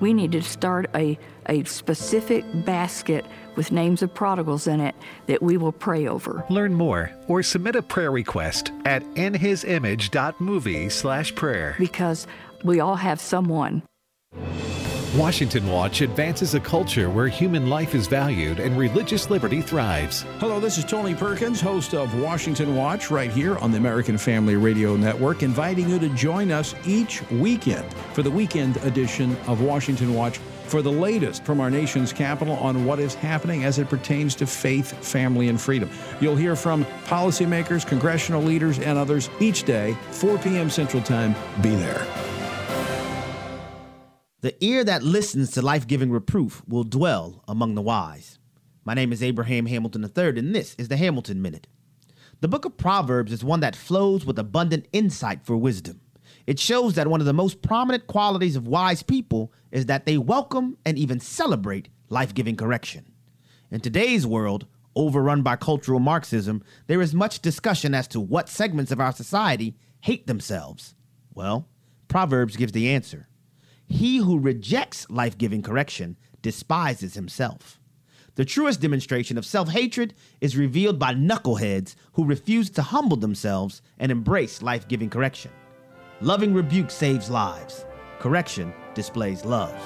[0.01, 3.25] We need to start a, a specific basket
[3.57, 4.95] with names of prodigals in it
[5.29, 6.45] that we will pray over.
[6.51, 11.75] Learn more or submit a prayer request at inhisimage.movie slash prayer.
[11.79, 12.27] Because
[12.65, 13.83] we all have someone.
[15.17, 20.23] Washington Watch advances a culture where human life is valued and religious liberty thrives.
[20.39, 24.57] Hello, this is Tony Perkins, host of Washington Watch, right here on the American Family
[24.57, 30.15] Radio Network, inviting you to join us each weekend for the weekend edition of Washington
[30.15, 34.35] Watch for the latest from our nation's capital on what is happening as it pertains
[34.37, 35.91] to faith, family, and freedom.
[36.23, 40.71] You'll hear from policymakers, congressional leaders, and others each day, 4 p.m.
[40.71, 41.35] Central Time.
[41.61, 42.07] Be there.
[44.43, 48.41] The ear that listens to life giving reproof will dwell among the wise.
[48.85, 51.69] My name is Abraham Hamilton III, and this is the Hamilton Minute.
[52.41, 56.01] The book of Proverbs is one that flows with abundant insight for wisdom.
[56.45, 60.19] It shows that one of the most prominent qualities of wise people is that they
[60.19, 63.13] welcome and even celebrate life giving correction.
[63.71, 64.67] In today's world,
[64.97, 69.77] overrun by cultural Marxism, there is much discussion as to what segments of our society
[70.01, 70.97] hate themselves.
[71.33, 71.69] Well,
[72.09, 73.29] Proverbs gives the answer.
[73.93, 77.79] He who rejects life giving correction despises himself.
[78.37, 83.83] The truest demonstration of self hatred is revealed by knuckleheads who refuse to humble themselves
[83.99, 85.51] and embrace life giving correction.
[86.23, 87.85] Loving rebuke saves lives,
[88.19, 89.79] correction displays love.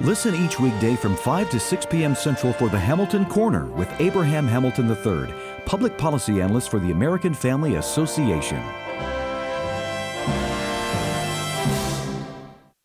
[0.00, 2.14] Listen each weekday from 5 to 6 p.m.
[2.14, 7.32] Central for the Hamilton Corner with Abraham Hamilton III, public policy analyst for the American
[7.32, 8.62] Family Association.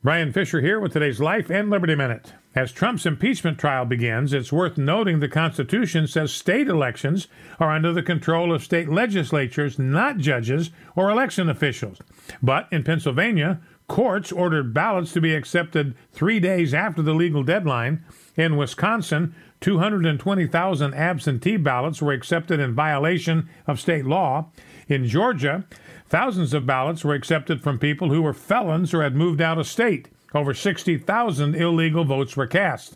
[0.04, 2.34] Bryan Fischer here with today's Life and Liberty Minute.
[2.56, 7.94] As Trump's impeachment trial begins, it's worth noting the Constitution says state elections are under
[7.94, 12.00] the control of state legislatures, not judges or election officials.
[12.42, 18.04] But in Pennsylvania, courts ordered ballots to be accepted three days after the legal deadline.
[18.36, 19.34] In Wisconsin,
[19.64, 24.52] 220,000 absentee ballots were accepted in violation of state law.
[24.88, 25.66] In Georgia,
[26.14, 29.66] Thousands of ballots were accepted from people who were felons or had moved out of
[29.66, 30.10] state.
[30.36, 32.96] Over 60,000 illegal votes were cast.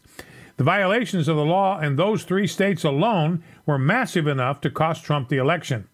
[0.57, 5.03] The violations of the law in those three states alone were massive enough to cost
[5.03, 5.87] Trump the election.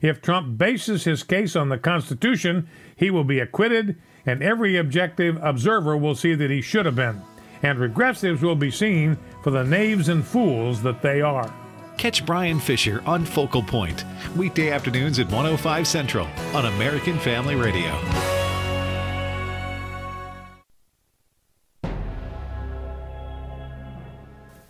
[0.00, 2.66] If Trump bases his case on the Constitution,
[2.96, 7.20] he will be acquitted, and every objective observer will see that he should have been.
[7.62, 11.52] And regressives will be seen for the knaves and fools that they are.
[11.98, 14.04] Catch Bryan Fischer on Focal Point,
[14.34, 17.94] weekday afternoons at 105 Central on American Family Radio.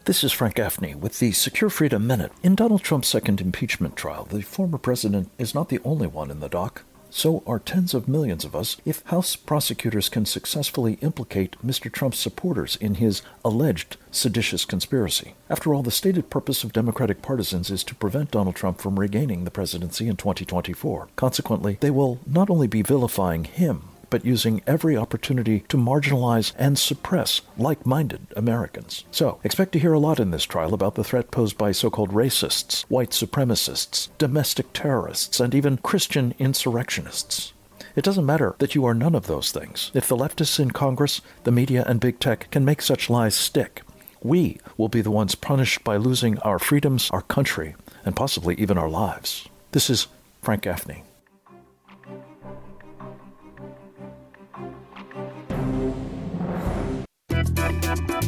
[0.07, 2.33] This is Frank Gaffney with the Secure Freedom Minute.
[2.43, 6.41] In Donald Trump's second impeachment trial, the former president is not the only one in
[6.41, 11.57] the dock so are tens of millions of us if House prosecutors can successfully implicate
[11.65, 11.93] Mr.
[11.93, 15.35] Trump's supporters in his alleged seditious conspiracy.
[15.49, 19.45] After all, the stated purpose of Democratic partisans is to prevent Donald Trump from regaining
[19.45, 21.09] the presidency in 2024.
[21.17, 26.79] Consequently, they will not only be vilifying him, but using every opportunity to marginalize and
[26.79, 29.05] suppress like minded Americans.
[29.11, 31.91] So, expect to hear a lot in this trial about the threat posed by so
[31.91, 37.53] called racists, white supremacists, domestic terrorists, and even Christian insurrectionists.
[37.97, 39.91] It doesn't matter that you are none of those things.
[39.95, 43.83] If the leftists in Congress, the media, and big tech can make such lies stick,
[44.23, 48.79] we will be the ones punished by losing our freedoms, our country, and possibly even
[48.79, 49.49] our lives.
[49.73, 50.07] This is
[50.43, 51.05] Frank Gaffney.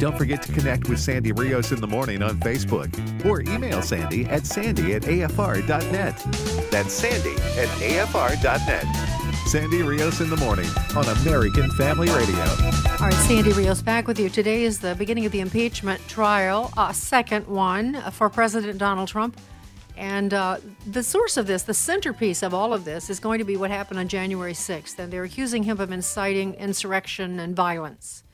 [0.03, 2.91] Don't forget to connect with Sandy Rios in the morning on Facebook
[3.25, 6.19] or email Sandy at sandy at afr.net.
[6.73, 9.47] That's sandy at afr.net.
[9.47, 12.37] Sandy Rios in the morning on American Family Radio.
[12.37, 14.29] All right, Sandy Rios back with you.
[14.29, 19.39] Today is the beginning of the impeachment trial, a second one for President Donald Trump.
[19.97, 23.45] And uh, the source of this, the centerpiece of all of this, is going to
[23.45, 24.99] be what happened on January 6th.
[24.99, 28.25] And they're accusing him of inciting insurrection and violence.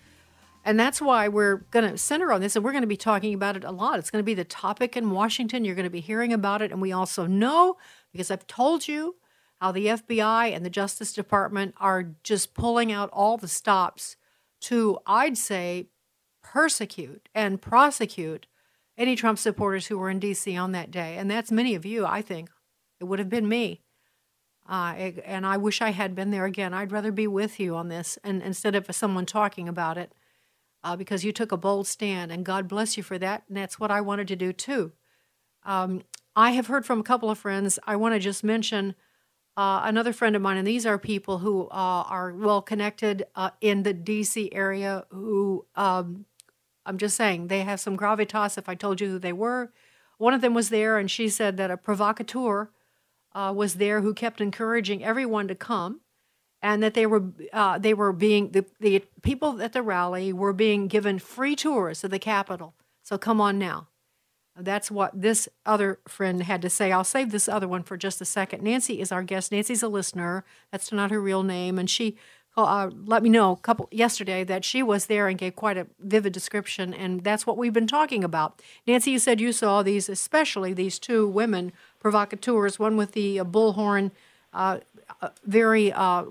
[0.65, 3.33] And that's why we're going to center on this, and we're going to be talking
[3.33, 3.99] about it a lot.
[3.99, 5.65] It's going to be the topic in Washington.
[5.65, 6.73] You're going to be hearing about it.
[6.73, 7.77] And we also know,
[8.13, 9.17] because I've told you,
[9.61, 14.17] how the FBI and the Justice Department are just pulling out all the stops
[14.61, 15.89] to, I'd say,
[16.43, 18.47] persecute and prosecute
[18.97, 20.57] any Trump supporters who were in D.C.
[20.57, 21.17] on that day.
[21.17, 22.51] And that's many of you, I think.
[23.01, 23.83] It would have been me.
[24.69, 26.75] Uh, and I wish I had been there again.
[26.75, 30.13] I'd rather be with you on this and instead of someone talking about it
[30.89, 33.43] uh, because you took a bold stand, and God bless you for that.
[33.47, 34.93] And that's what I wanted to do too.
[35.65, 36.03] Um,
[36.35, 37.79] I have heard from a couple of friends.
[37.87, 38.95] I want to just mention
[39.55, 43.51] uh, another friend of mine, and these are people who uh, are well connected uh,
[43.61, 46.25] in the DC area who um,
[46.87, 49.71] I'm just saying they have some gravitas if I told you who they were.
[50.17, 52.71] One of them was there, and she said that a provocateur
[53.35, 56.01] uh, was there who kept encouraging everyone to come,
[56.63, 60.53] and that they were uh, they were being the, the people at the rally were
[60.53, 62.75] being given free tours of the Capitol.
[63.03, 63.89] So come on now.
[64.61, 66.91] That's what this other friend had to say.
[66.91, 68.63] I'll save this other one for just a second.
[68.63, 69.53] Nancy is our guest.
[69.53, 70.45] Nancy's a listener.
[70.73, 72.17] That's not her real name, and she
[72.57, 75.87] uh, let me know a couple yesterday that she was there and gave quite a
[76.01, 78.61] vivid description, and that's what we've been talking about.
[78.87, 83.45] Nancy, you said you saw these, especially these two women provocateurs, one with the uh,
[83.45, 84.11] bullhorn,
[84.53, 84.81] uh, uh
[85.45, 86.25] very uh,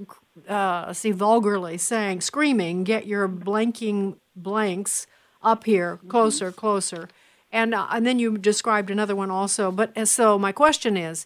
[0.47, 5.07] uh, see vulgarly saying, screaming, "Get your blanking blanks
[5.41, 7.09] up here, closer, closer."
[7.51, 9.71] And, uh, and then you described another one also.
[9.71, 11.25] But uh, so my question is,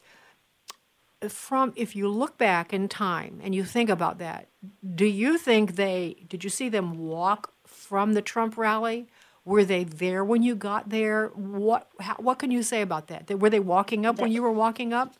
[1.27, 4.47] from if you look back in time and you think about that,
[4.95, 9.07] do you think they did you see them walk from the Trump rally?
[9.43, 11.27] Were they there when you got there?
[11.29, 13.39] What how, what can you say about that?
[13.39, 15.15] Were they walking up when you were walking up?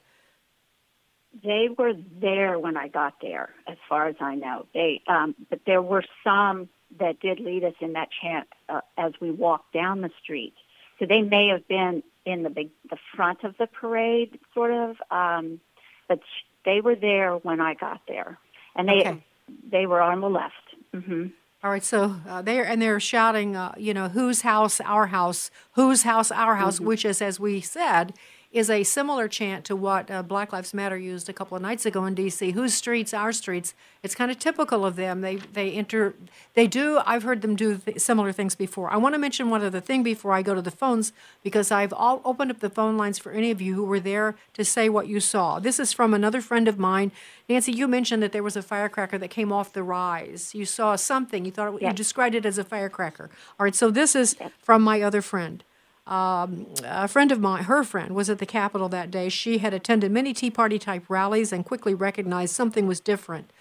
[1.43, 4.65] They were there when I got there, as far as I know.
[4.73, 6.67] They, um, but there were some
[6.99, 10.53] that did lead us in that chant uh, as we walked down the street.
[10.99, 14.97] So they may have been in the big, the front of the parade, sort of.
[15.09, 15.59] Um,
[16.07, 16.19] but
[16.65, 18.37] they were there when I got there,
[18.75, 19.23] and they okay.
[19.71, 20.53] they were on the left.
[20.93, 21.27] Mm-hmm.
[21.63, 25.49] All right, so uh, they're and they're shouting, uh, you know, whose house, our house,
[25.73, 26.87] whose house, our house, mm-hmm.
[26.87, 28.13] which is, as we said,
[28.51, 31.85] is a similar chant to what uh, Black Lives Matter used a couple of nights
[31.85, 32.51] ago in D.C.
[32.51, 33.73] Whose streets, our streets.
[34.03, 35.21] It's kind of typical of them.
[35.21, 36.15] They they enter,
[36.53, 36.99] they do.
[37.05, 38.91] I've heard them do th- similar things before.
[38.91, 41.93] I want to mention one other thing before I go to the phones because I've
[41.93, 44.89] all opened up the phone lines for any of you who were there to say
[44.89, 45.59] what you saw.
[45.59, 47.11] This is from another friend of mine.
[47.47, 50.53] Nancy, you mentioned that there was a firecracker that came off the rise.
[50.53, 51.45] You saw something.
[51.45, 51.91] You thought it, yes.
[51.91, 53.29] you described it as a firecracker.
[53.59, 54.51] All right, so this is yes.
[54.59, 55.63] from my other friend.
[56.07, 59.29] Um, a friend of mine, her friend, was at the Capitol that day.
[59.29, 63.51] She had attended many Tea Party type rallies and quickly recognized something was different.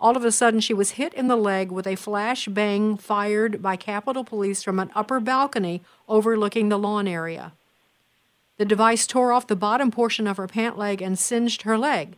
[0.00, 3.62] All of a sudden, she was hit in the leg with a flash bang fired
[3.62, 7.52] by Capitol Police from an upper balcony overlooking the lawn area.
[8.56, 12.16] The device tore off the bottom portion of her pant leg and singed her leg.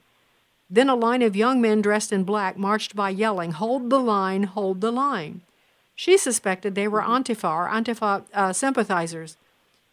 [0.68, 4.44] Then a line of young men dressed in black marched by yelling, Hold the line,
[4.44, 5.42] hold the line.
[5.94, 9.36] She suspected they were Antifa or Antifa uh, sympathizers.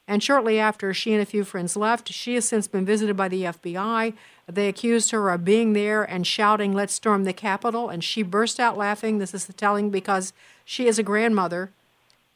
[0.07, 3.29] And shortly after she and a few friends left, she has since been visited by
[3.29, 4.13] the FBI.
[4.47, 7.89] They accused her of being there and shouting, Let's storm the Capitol.
[7.89, 9.17] And she burst out laughing.
[9.17, 10.33] This is the telling because
[10.65, 11.71] she is a grandmother.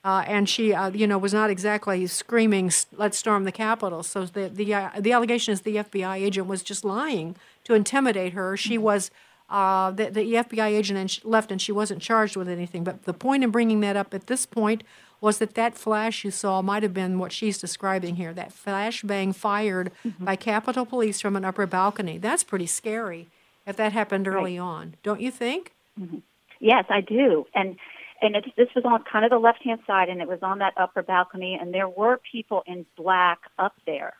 [0.03, 4.25] Uh, and she, uh, you know, was not exactly screaming, "Let's storm the Capitol." So
[4.25, 8.55] the the uh, the allegation is the FBI agent was just lying to intimidate her.
[8.55, 8.83] She mm-hmm.
[8.83, 9.11] was
[9.49, 12.85] uh, the, the FBI agent and left, and she wasn't charged with anything.
[12.85, 14.83] But the point in bringing that up at this point
[15.19, 19.01] was that that flash you saw might have been what she's describing here that flash
[19.01, 20.25] bang fired mm-hmm.
[20.25, 22.17] by Capitol Police from an upper balcony.
[22.17, 23.27] That's pretty scary
[23.65, 24.65] if that happened early right.
[24.65, 25.73] on, don't you think?
[25.99, 26.19] Mm-hmm.
[26.59, 27.45] Yes, I do.
[27.53, 27.77] And
[28.21, 30.59] and it, this was on kind of the left hand side, and it was on
[30.59, 34.13] that upper balcony, and there were people in black up there.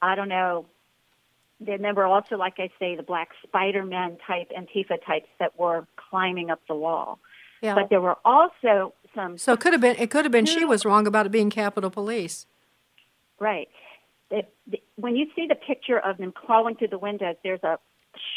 [0.00, 0.66] I don't know.
[1.58, 5.58] Then there were also, like I say, the black Spider Man type Antifa types that
[5.58, 7.18] were climbing up the wall.
[7.62, 7.74] Yeah.
[7.74, 9.36] But there were also some.
[9.38, 9.96] So it could have been.
[9.96, 12.46] It could have been she was wrong about it being Capitol Police.
[13.40, 13.68] Right.
[14.30, 17.78] It, the, when you see the picture of them crawling through the windows, there's a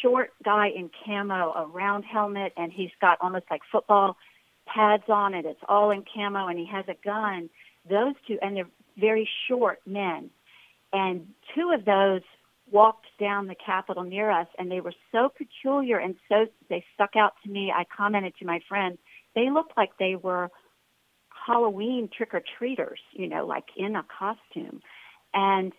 [0.02, 4.18] short guy in camo, a round helmet, and he's got almost like football
[4.66, 5.46] pads on it.
[5.46, 7.50] It's all in camo, and he has a gun.
[7.88, 10.30] Those two, and they're very short men,
[10.92, 12.22] and two of those
[12.72, 17.16] walked down the Capitol near us, and they were so peculiar and so they stuck
[17.16, 17.74] out to me.
[17.76, 18.98] I commented to my friend,
[19.36, 20.50] they looked like they were
[21.50, 24.82] Halloween trick or treaters, you know, like in a costume.
[25.34, 25.74] And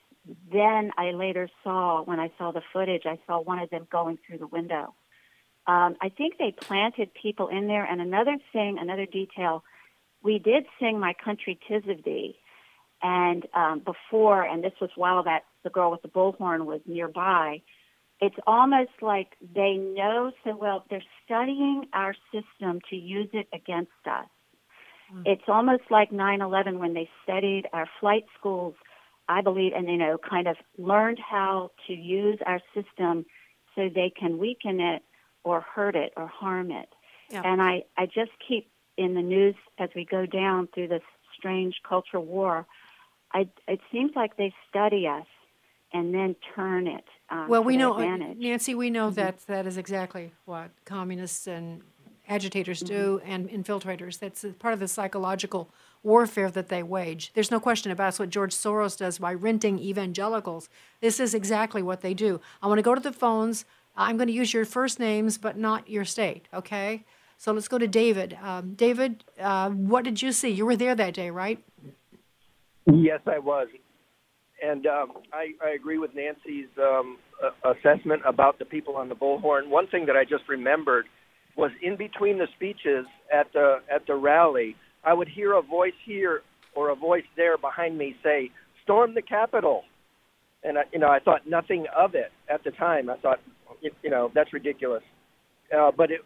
[0.52, 4.18] then I later saw, when I saw the footage, I saw one of them going
[4.26, 4.94] through the window.
[5.68, 7.84] Um, I think they planted people in there.
[7.84, 9.62] And another thing, another detail,
[10.22, 12.36] we did sing "My Country Tis of Thee,"
[13.02, 17.62] and um, before, and this was while that the girl with the bullhorn was nearby.
[18.20, 20.84] It's almost like they know so well.
[20.90, 24.28] They're studying our system to use it against us.
[25.14, 25.22] Mm.
[25.26, 28.74] It's almost like 9/11 when they studied our flight schools.
[29.28, 33.24] I believe, and you know, kind of learned how to use our system
[33.74, 35.02] so they can weaken it
[35.44, 36.88] or hurt it or harm it.
[37.30, 37.42] Yeah.
[37.44, 41.02] And I, I just keep in the news as we go down through this
[41.36, 42.66] strange culture war.
[43.32, 45.26] I, it seems like they study us
[45.92, 47.04] and then turn it.
[47.30, 48.38] Um, well, we know, uh, advantage.
[48.38, 51.82] Nancy, we know that that is exactly what communists and
[52.30, 54.18] agitators do and infiltrators.
[54.18, 55.68] That's part of the psychological
[56.02, 57.32] warfare that they wage.
[57.34, 58.08] There's no question about it.
[58.08, 60.70] It's what George Soros does by renting evangelicals.
[61.00, 62.40] This is exactly what they do.
[62.62, 63.64] I want to go to the phones.
[63.96, 67.04] I'm going to use your first names, but not your state, okay?
[67.36, 68.38] So let's go to David.
[68.42, 70.50] Um, David, uh, what did you see?
[70.50, 71.62] You were there that day, right?
[72.86, 73.68] Yes, I was.
[74.62, 79.16] And um, I, I agree with Nancy's um, uh, assessment about the people on the
[79.16, 79.68] bullhorn.
[79.68, 81.06] One thing that I just remembered
[81.56, 85.98] was in between the speeches at the at the rally, I would hear a voice
[86.04, 86.42] here
[86.74, 88.50] or a voice there behind me say,
[88.82, 89.84] "Storm the Capitol,"
[90.62, 93.10] and I, you know I thought nothing of it at the time.
[93.10, 93.40] I thought,
[93.80, 95.02] you know, that's ridiculous.
[95.76, 96.20] Uh, but it,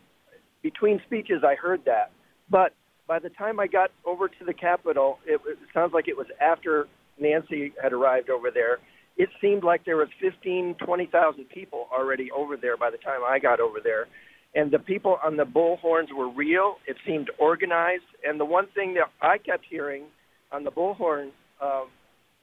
[0.63, 2.11] between speeches, I heard that.
[2.51, 2.73] But
[3.07, 6.27] by the time I got over to the Capitol, it, it sounds like it was
[6.41, 6.87] after
[7.21, 8.79] Nancy had arrived over there.
[9.17, 13.39] It seemed like there was 15, 20,000 people already over there by the time I
[13.39, 14.07] got over there.
[14.55, 16.77] And the people on the bullhorns were real.
[16.87, 18.05] It seemed organized.
[18.25, 20.05] And the one thing that I kept hearing
[20.53, 21.31] on the bullhorn,
[21.61, 21.89] um,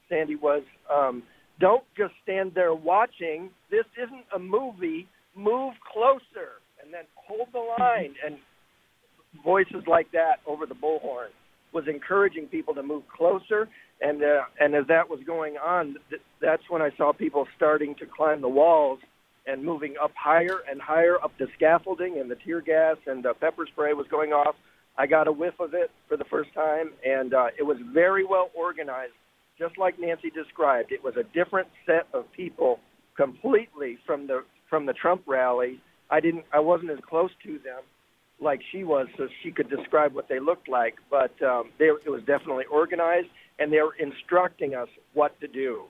[0.08, 1.22] Sandy, was um,
[1.58, 3.50] don't just stand there watching.
[3.70, 5.08] This isn't a movie.
[5.34, 8.14] Move closer and then hold the line.
[8.24, 8.36] And
[9.42, 11.28] voices like that over the bullhorn
[11.72, 13.68] was encouraging people to move closer.
[14.02, 17.94] And uh, and as that was going on, th- that's when I saw people starting
[18.00, 18.98] to climb the walls
[19.46, 23.34] and moving up higher and higher up the scaffolding, and the tear gas and the
[23.34, 24.54] pepper spray was going off.
[24.96, 28.24] I got a whiff of it for the first time, and uh, it was very
[28.24, 29.14] well organized,
[29.58, 30.92] just like Nancy described.
[30.92, 32.78] It was a different set of people
[33.16, 35.80] completely from the from the Trump rally.
[36.10, 37.82] I didn't, I wasn't as close to them
[38.40, 40.96] like she was, so she could describe what they looked like.
[41.10, 43.28] But um, they, it was definitely organized,
[43.58, 45.84] and they were instructing us what to do.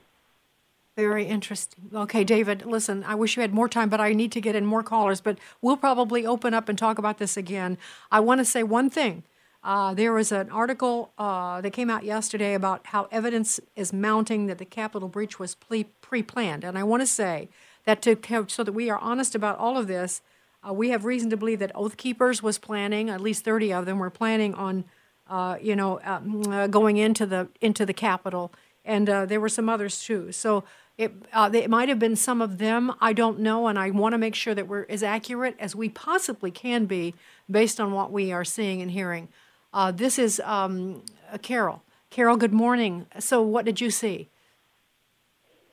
[0.97, 1.91] Very interesting.
[1.95, 4.67] Okay, David, listen, I wish you had more time, but I need to get in
[4.67, 5.23] more callers.
[5.23, 7.79] But we'll probably open up and talk about this again.
[8.11, 9.23] I want to say one thing.
[9.65, 14.47] Uh, there was an article uh, that came out yesterday about how evidence is mounting
[14.47, 15.85] that the Capitol breach was pre
[16.23, 16.65] planned.
[16.65, 17.49] And I want to say
[17.85, 20.21] that to so that we are honest about all of this,
[20.69, 23.09] uh, we have reason to believe that Oath Keepers was planning.
[23.09, 24.85] At least thirty of them were planning on,
[25.31, 28.53] uh, you know, uh, going into the into the Capitol,
[28.85, 30.33] and uh, there were some others too.
[30.33, 30.65] So
[30.99, 32.93] it uh, it might have been some of them.
[33.01, 35.89] I don't know, and I want to make sure that we're as accurate as we
[35.89, 37.15] possibly can be
[37.51, 39.29] based on what we are seeing and hearing.
[39.73, 41.03] Uh, this is um,
[41.41, 41.83] Carol.
[42.11, 43.07] Carol, good morning.
[43.19, 44.29] So, what did you see?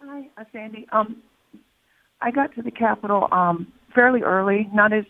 [0.02, 0.88] Hi, Sandy.
[0.92, 1.18] Um,
[2.22, 5.04] I got to the Capitol um, fairly early, not as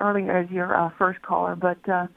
[0.00, 2.08] early as your uh, first caller, but uh,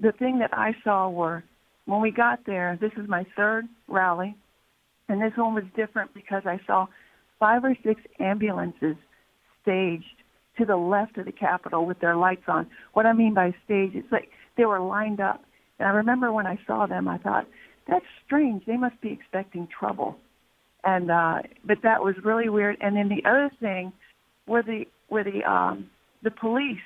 [0.00, 1.44] the thing that I saw were
[1.86, 4.36] when we got there, this is my third rally,
[5.08, 6.86] and this one was different because I saw
[7.38, 8.96] five or six ambulances
[9.62, 10.04] staged
[10.58, 12.68] to the left of the Capitol with their lights on.
[12.92, 15.42] What I mean by staged, it's like they were lined up.
[15.78, 17.46] And I remember when I saw them, I thought,
[17.88, 18.64] that's strange.
[18.66, 20.16] They must be expecting trouble
[20.84, 22.76] and uh, but that was really weird.
[22.80, 23.92] And then the other thing
[24.46, 25.90] were the were the um,
[26.22, 26.78] the police.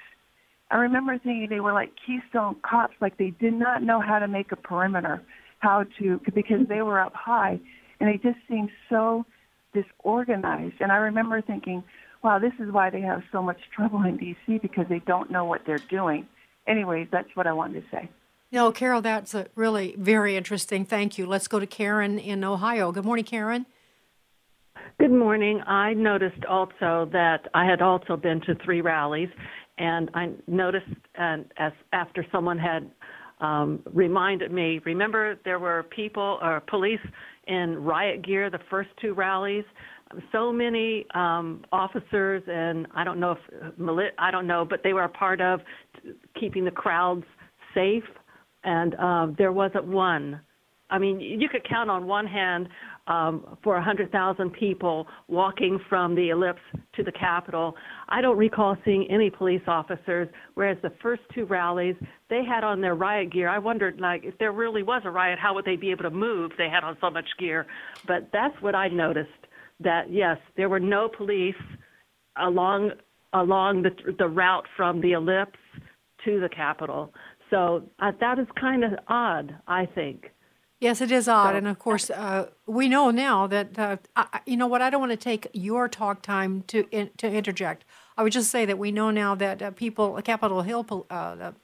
[0.71, 4.27] I remember thinking they were like Keystone cops, like they did not know how to
[4.27, 5.23] make a perimeter,
[5.61, 7.61] how to because they were up high,
[8.01, 9.25] and they just seemed so
[9.73, 10.77] disorganized.
[10.81, 11.85] And I remember thinking,
[12.23, 14.59] wow, this is why they have so much trouble in D.C.
[14.59, 16.27] because they don't know what they're doing.
[16.67, 18.11] Anyways, that's what I wanted to say.
[18.51, 20.85] No, Carol, that's a really very interesting.
[20.85, 21.27] Thank you.
[21.27, 22.93] Let's go to Karen in Ohio.
[22.93, 23.67] Good morning, Karen.
[24.99, 25.61] Good morning.
[25.67, 29.29] I noticed also that I had also been to three rallies,
[29.79, 32.91] and I noticed and as after someone had
[33.41, 37.01] um, reminded me, remember there were people or police
[37.47, 39.65] in riot gear the first two rallies.
[40.33, 45.05] So many um, officers and I don't know if I don't know, but they were
[45.05, 45.61] a part of
[46.41, 47.25] keeping the crowds
[47.75, 48.05] safe.
[48.65, 50.41] And uh, there wasn't one.
[50.89, 52.69] I mean, you could count on one hand
[53.09, 56.61] um, for 100,000 people walking from the ellipse
[56.95, 57.75] to the Capitol.
[58.09, 61.97] I don't recall seeing any police officers, whereas the first two rallies,
[62.31, 63.49] they had on their riot gear.
[63.49, 66.11] I wondered, like, if there really was a riot, how would they be able to
[66.11, 66.53] move?
[66.57, 67.67] They had on so much gear.
[68.07, 69.31] But that's what I noticed,
[69.81, 71.55] that, yes, there were no police
[72.37, 72.93] along
[73.33, 75.59] along the, the route from the ellipse
[76.25, 77.13] to the Capitol.
[77.51, 80.31] So uh, that is kind of odd, I think.
[80.79, 84.41] Yes, it is odd, so, and of course, uh, we know now that uh, I,
[84.45, 84.83] you know what.
[84.83, 87.87] I don't want to take your talk time to in, to interject.
[88.19, 91.55] I would just say that we know now that uh, people, Capitol Hill, uh, the,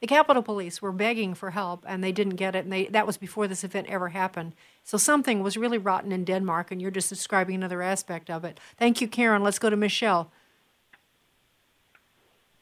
[0.00, 3.06] the Capitol Police were begging for help and they didn't get it, and they that
[3.06, 4.54] was before this event ever happened.
[4.84, 8.58] So something was really rotten in Denmark, and you're just describing another aspect of it.
[8.78, 9.42] Thank you, Karen.
[9.42, 10.30] Let's go to Michelle.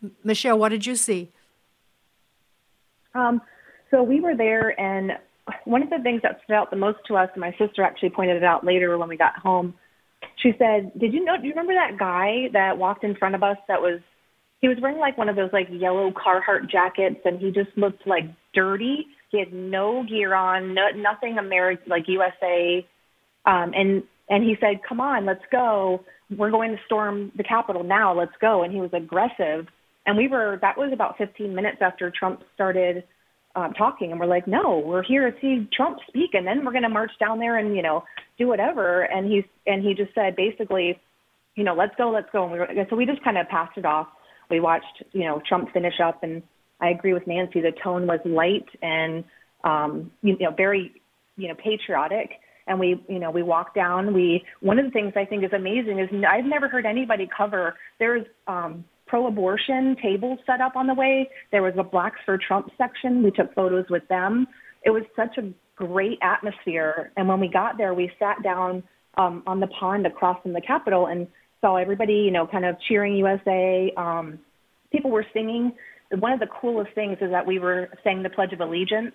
[0.03, 1.31] M- Michelle, what did you see?
[3.15, 3.41] Um,
[3.93, 5.13] so we were there, and
[5.65, 8.11] one of the things that stood out the most to us, and my sister actually
[8.11, 9.75] pointed it out later when we got home.
[10.37, 11.37] She said, "Did you know?
[11.37, 14.01] Do you remember that guy that walked in front of us that was
[14.61, 18.07] he was wearing like one of those like yellow Carhartt jackets, and he just looked
[18.07, 18.25] like
[18.55, 19.07] dirty.
[19.31, 22.87] He had no gear on, no, nothing American like USA,
[23.47, 26.05] um, and and he said, "Come on, let's go.
[26.37, 28.17] We're going to storm the Capitol now.
[28.17, 29.67] Let's go." And he was aggressive,
[30.07, 30.59] and we were.
[30.61, 33.05] That was about 15 minutes after Trump started
[33.57, 36.73] um, talking, and we're like, "No, we're here to see Trump speak, and then we're
[36.73, 38.05] going to march down there and you know
[38.39, 40.99] do whatever." And he's and he just said basically,
[41.57, 42.45] you know, let's go, let's go.
[42.45, 44.09] And we were, so we just kind of passed it off
[44.51, 46.43] we watched, you know, Trump finish up, and
[46.81, 47.61] I agree with Nancy.
[47.61, 49.25] The tone was light and,
[49.65, 50.93] um, you know, very,
[51.37, 52.31] you know, patriotic.
[52.67, 54.13] And we, you know, we walked down.
[54.13, 57.75] We one of the things I think is amazing is I've never heard anybody cover.
[57.99, 61.29] There's um, pro-abortion tables set up on the way.
[61.51, 63.25] There was a Blacks for Trump section.
[63.25, 64.47] We took photos with them.
[64.85, 67.11] It was such a great atmosphere.
[67.17, 68.85] And when we got there, we sat down
[69.19, 71.27] um, on the pond across from the Capitol and
[71.61, 73.93] saw everybody, you know, kind of cheering USA.
[73.97, 74.39] Um,
[74.93, 75.73] people were singing.
[76.17, 79.15] One of the coolest things is that we were saying the Pledge of Allegiance,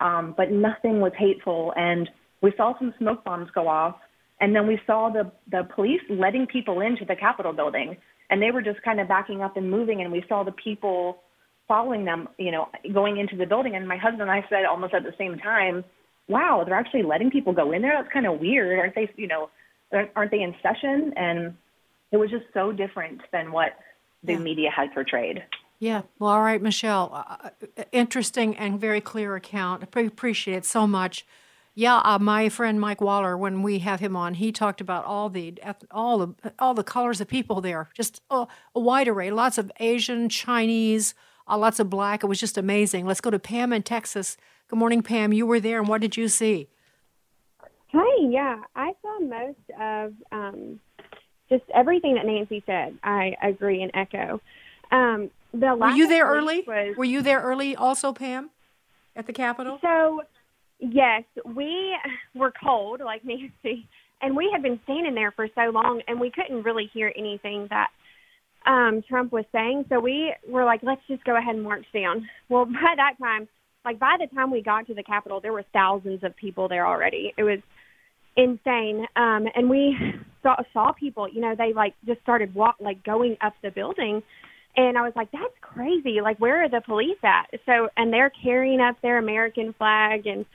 [0.00, 1.72] um, but nothing was hateful.
[1.76, 2.08] And
[2.42, 3.96] we saw some smoke bombs go off,
[4.40, 7.96] and then we saw the the police letting people into the Capitol building,
[8.30, 11.22] and they were just kind of backing up and moving, and we saw the people
[11.68, 13.74] following them, you know, going into the building.
[13.74, 15.84] And my husband and I said almost at the same time,
[16.28, 17.92] "Wow, they're actually letting people go in there.
[17.92, 19.10] That's kind of weird, aren't they?
[19.16, 19.50] You know,
[19.92, 21.56] aren't they in session?" And
[22.12, 23.76] it was just so different than what
[24.22, 24.38] the yeah.
[24.38, 25.42] media had portrayed.
[25.78, 26.02] Yeah.
[26.18, 27.10] Well, all right, Michelle.
[27.12, 29.84] Uh, uh interesting and very clear account.
[29.94, 31.24] I appreciate it so much.
[31.80, 35.30] Yeah, uh, my friend Mike Waller, when we have him on, he talked about all
[35.30, 35.54] the
[35.90, 39.72] all the all the colors of people there, just a, a wide array, lots of
[39.80, 41.14] Asian, Chinese,
[41.48, 42.22] uh, lots of black.
[42.22, 43.06] It was just amazing.
[43.06, 44.36] Let's go to Pam in Texas.
[44.68, 45.32] Good morning, Pam.
[45.32, 46.68] You were there, and what did you see?
[47.94, 48.26] Hi.
[48.28, 50.80] Yeah, I saw most of um,
[51.48, 54.42] just everything that Nancy said, I agree and echo.
[54.90, 56.62] Um, the were you there early?
[56.66, 58.50] Was, were you there early also, Pam,
[59.16, 59.78] at the Capitol?
[59.80, 60.24] So,
[60.80, 61.96] yes, we
[62.34, 63.88] were cold like Nancy,
[64.22, 67.68] and we had been standing there for so long, and we couldn't really hear anything
[67.70, 67.88] that
[68.66, 69.86] um, Trump was saying.
[69.88, 72.28] So we were like, let's just go ahead and march down.
[72.48, 73.48] Well, by that time,
[73.84, 76.86] like by the time we got to the Capitol, there were thousands of people there
[76.86, 77.32] already.
[77.36, 77.60] It was
[78.36, 79.06] insane.
[79.16, 79.96] Um, and we
[80.42, 84.22] saw, saw people, you know, they like just started walk like going up the building.
[84.76, 86.20] And I was like, that's crazy.
[86.22, 87.46] Like, where are the police at?
[87.66, 90.46] So, and they're carrying up their American flag, and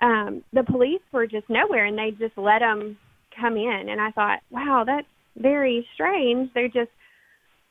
[0.00, 2.98] um, the police were just nowhere, and they just let them
[3.38, 3.88] come in.
[3.88, 6.50] And I thought, wow, that's very strange.
[6.54, 6.90] They're just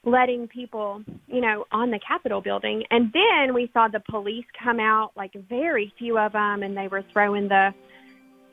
[0.04, 2.84] letting people, you know, on the Capitol building.
[2.92, 6.88] And then we saw the police come out, like very few of them, and they
[6.88, 7.74] were throwing the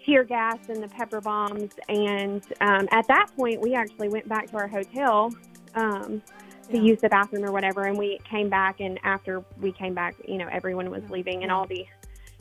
[0.04, 1.70] tear gas and the pepper bombs.
[1.88, 5.32] And um, at that point, we actually went back to our hotel
[5.74, 6.22] um,
[6.70, 6.82] to yeah.
[6.82, 7.84] use the bathroom or whatever.
[7.84, 11.52] And we came back, and after we came back, you know, everyone was leaving, and
[11.52, 11.86] all the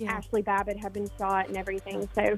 [0.02, 0.20] yeah.
[0.20, 2.08] Ashli Babbitt had been shot and everything.
[2.16, 2.38] So.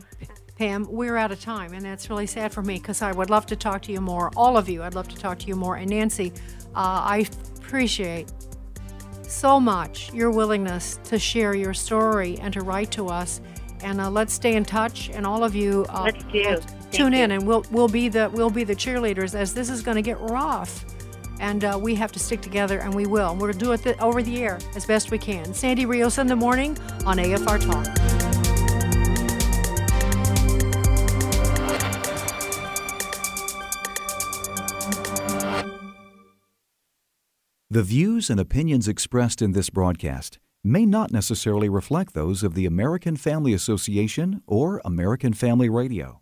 [0.58, 3.46] Pam, we're out of time, and that's really sad for me because I would love
[3.48, 4.32] to talk to you more.
[4.36, 5.78] All of you, I'd love to talk to you more.
[5.78, 6.32] And Nancy,
[6.76, 8.32] uh, I appreciate
[9.24, 13.42] so much your willingness to share your story and to write to us
[13.84, 15.10] and uh, let's stay in touch.
[15.10, 16.60] And all of you, uh, let's do.
[16.92, 19.96] tune in, and we'll we'll be the we'll be the cheerleaders as this is going
[19.96, 20.86] to get rough,
[21.40, 23.36] and uh, we have to stick together, and we will.
[23.36, 25.54] We'll do it over the air as best we can.
[25.54, 28.24] Sandy Rios in the morning on AFR Talk.
[37.74, 42.68] The views and opinions expressed in this broadcast may not necessarily reflect those of the
[42.68, 46.22] American Family Association or American Family Radio.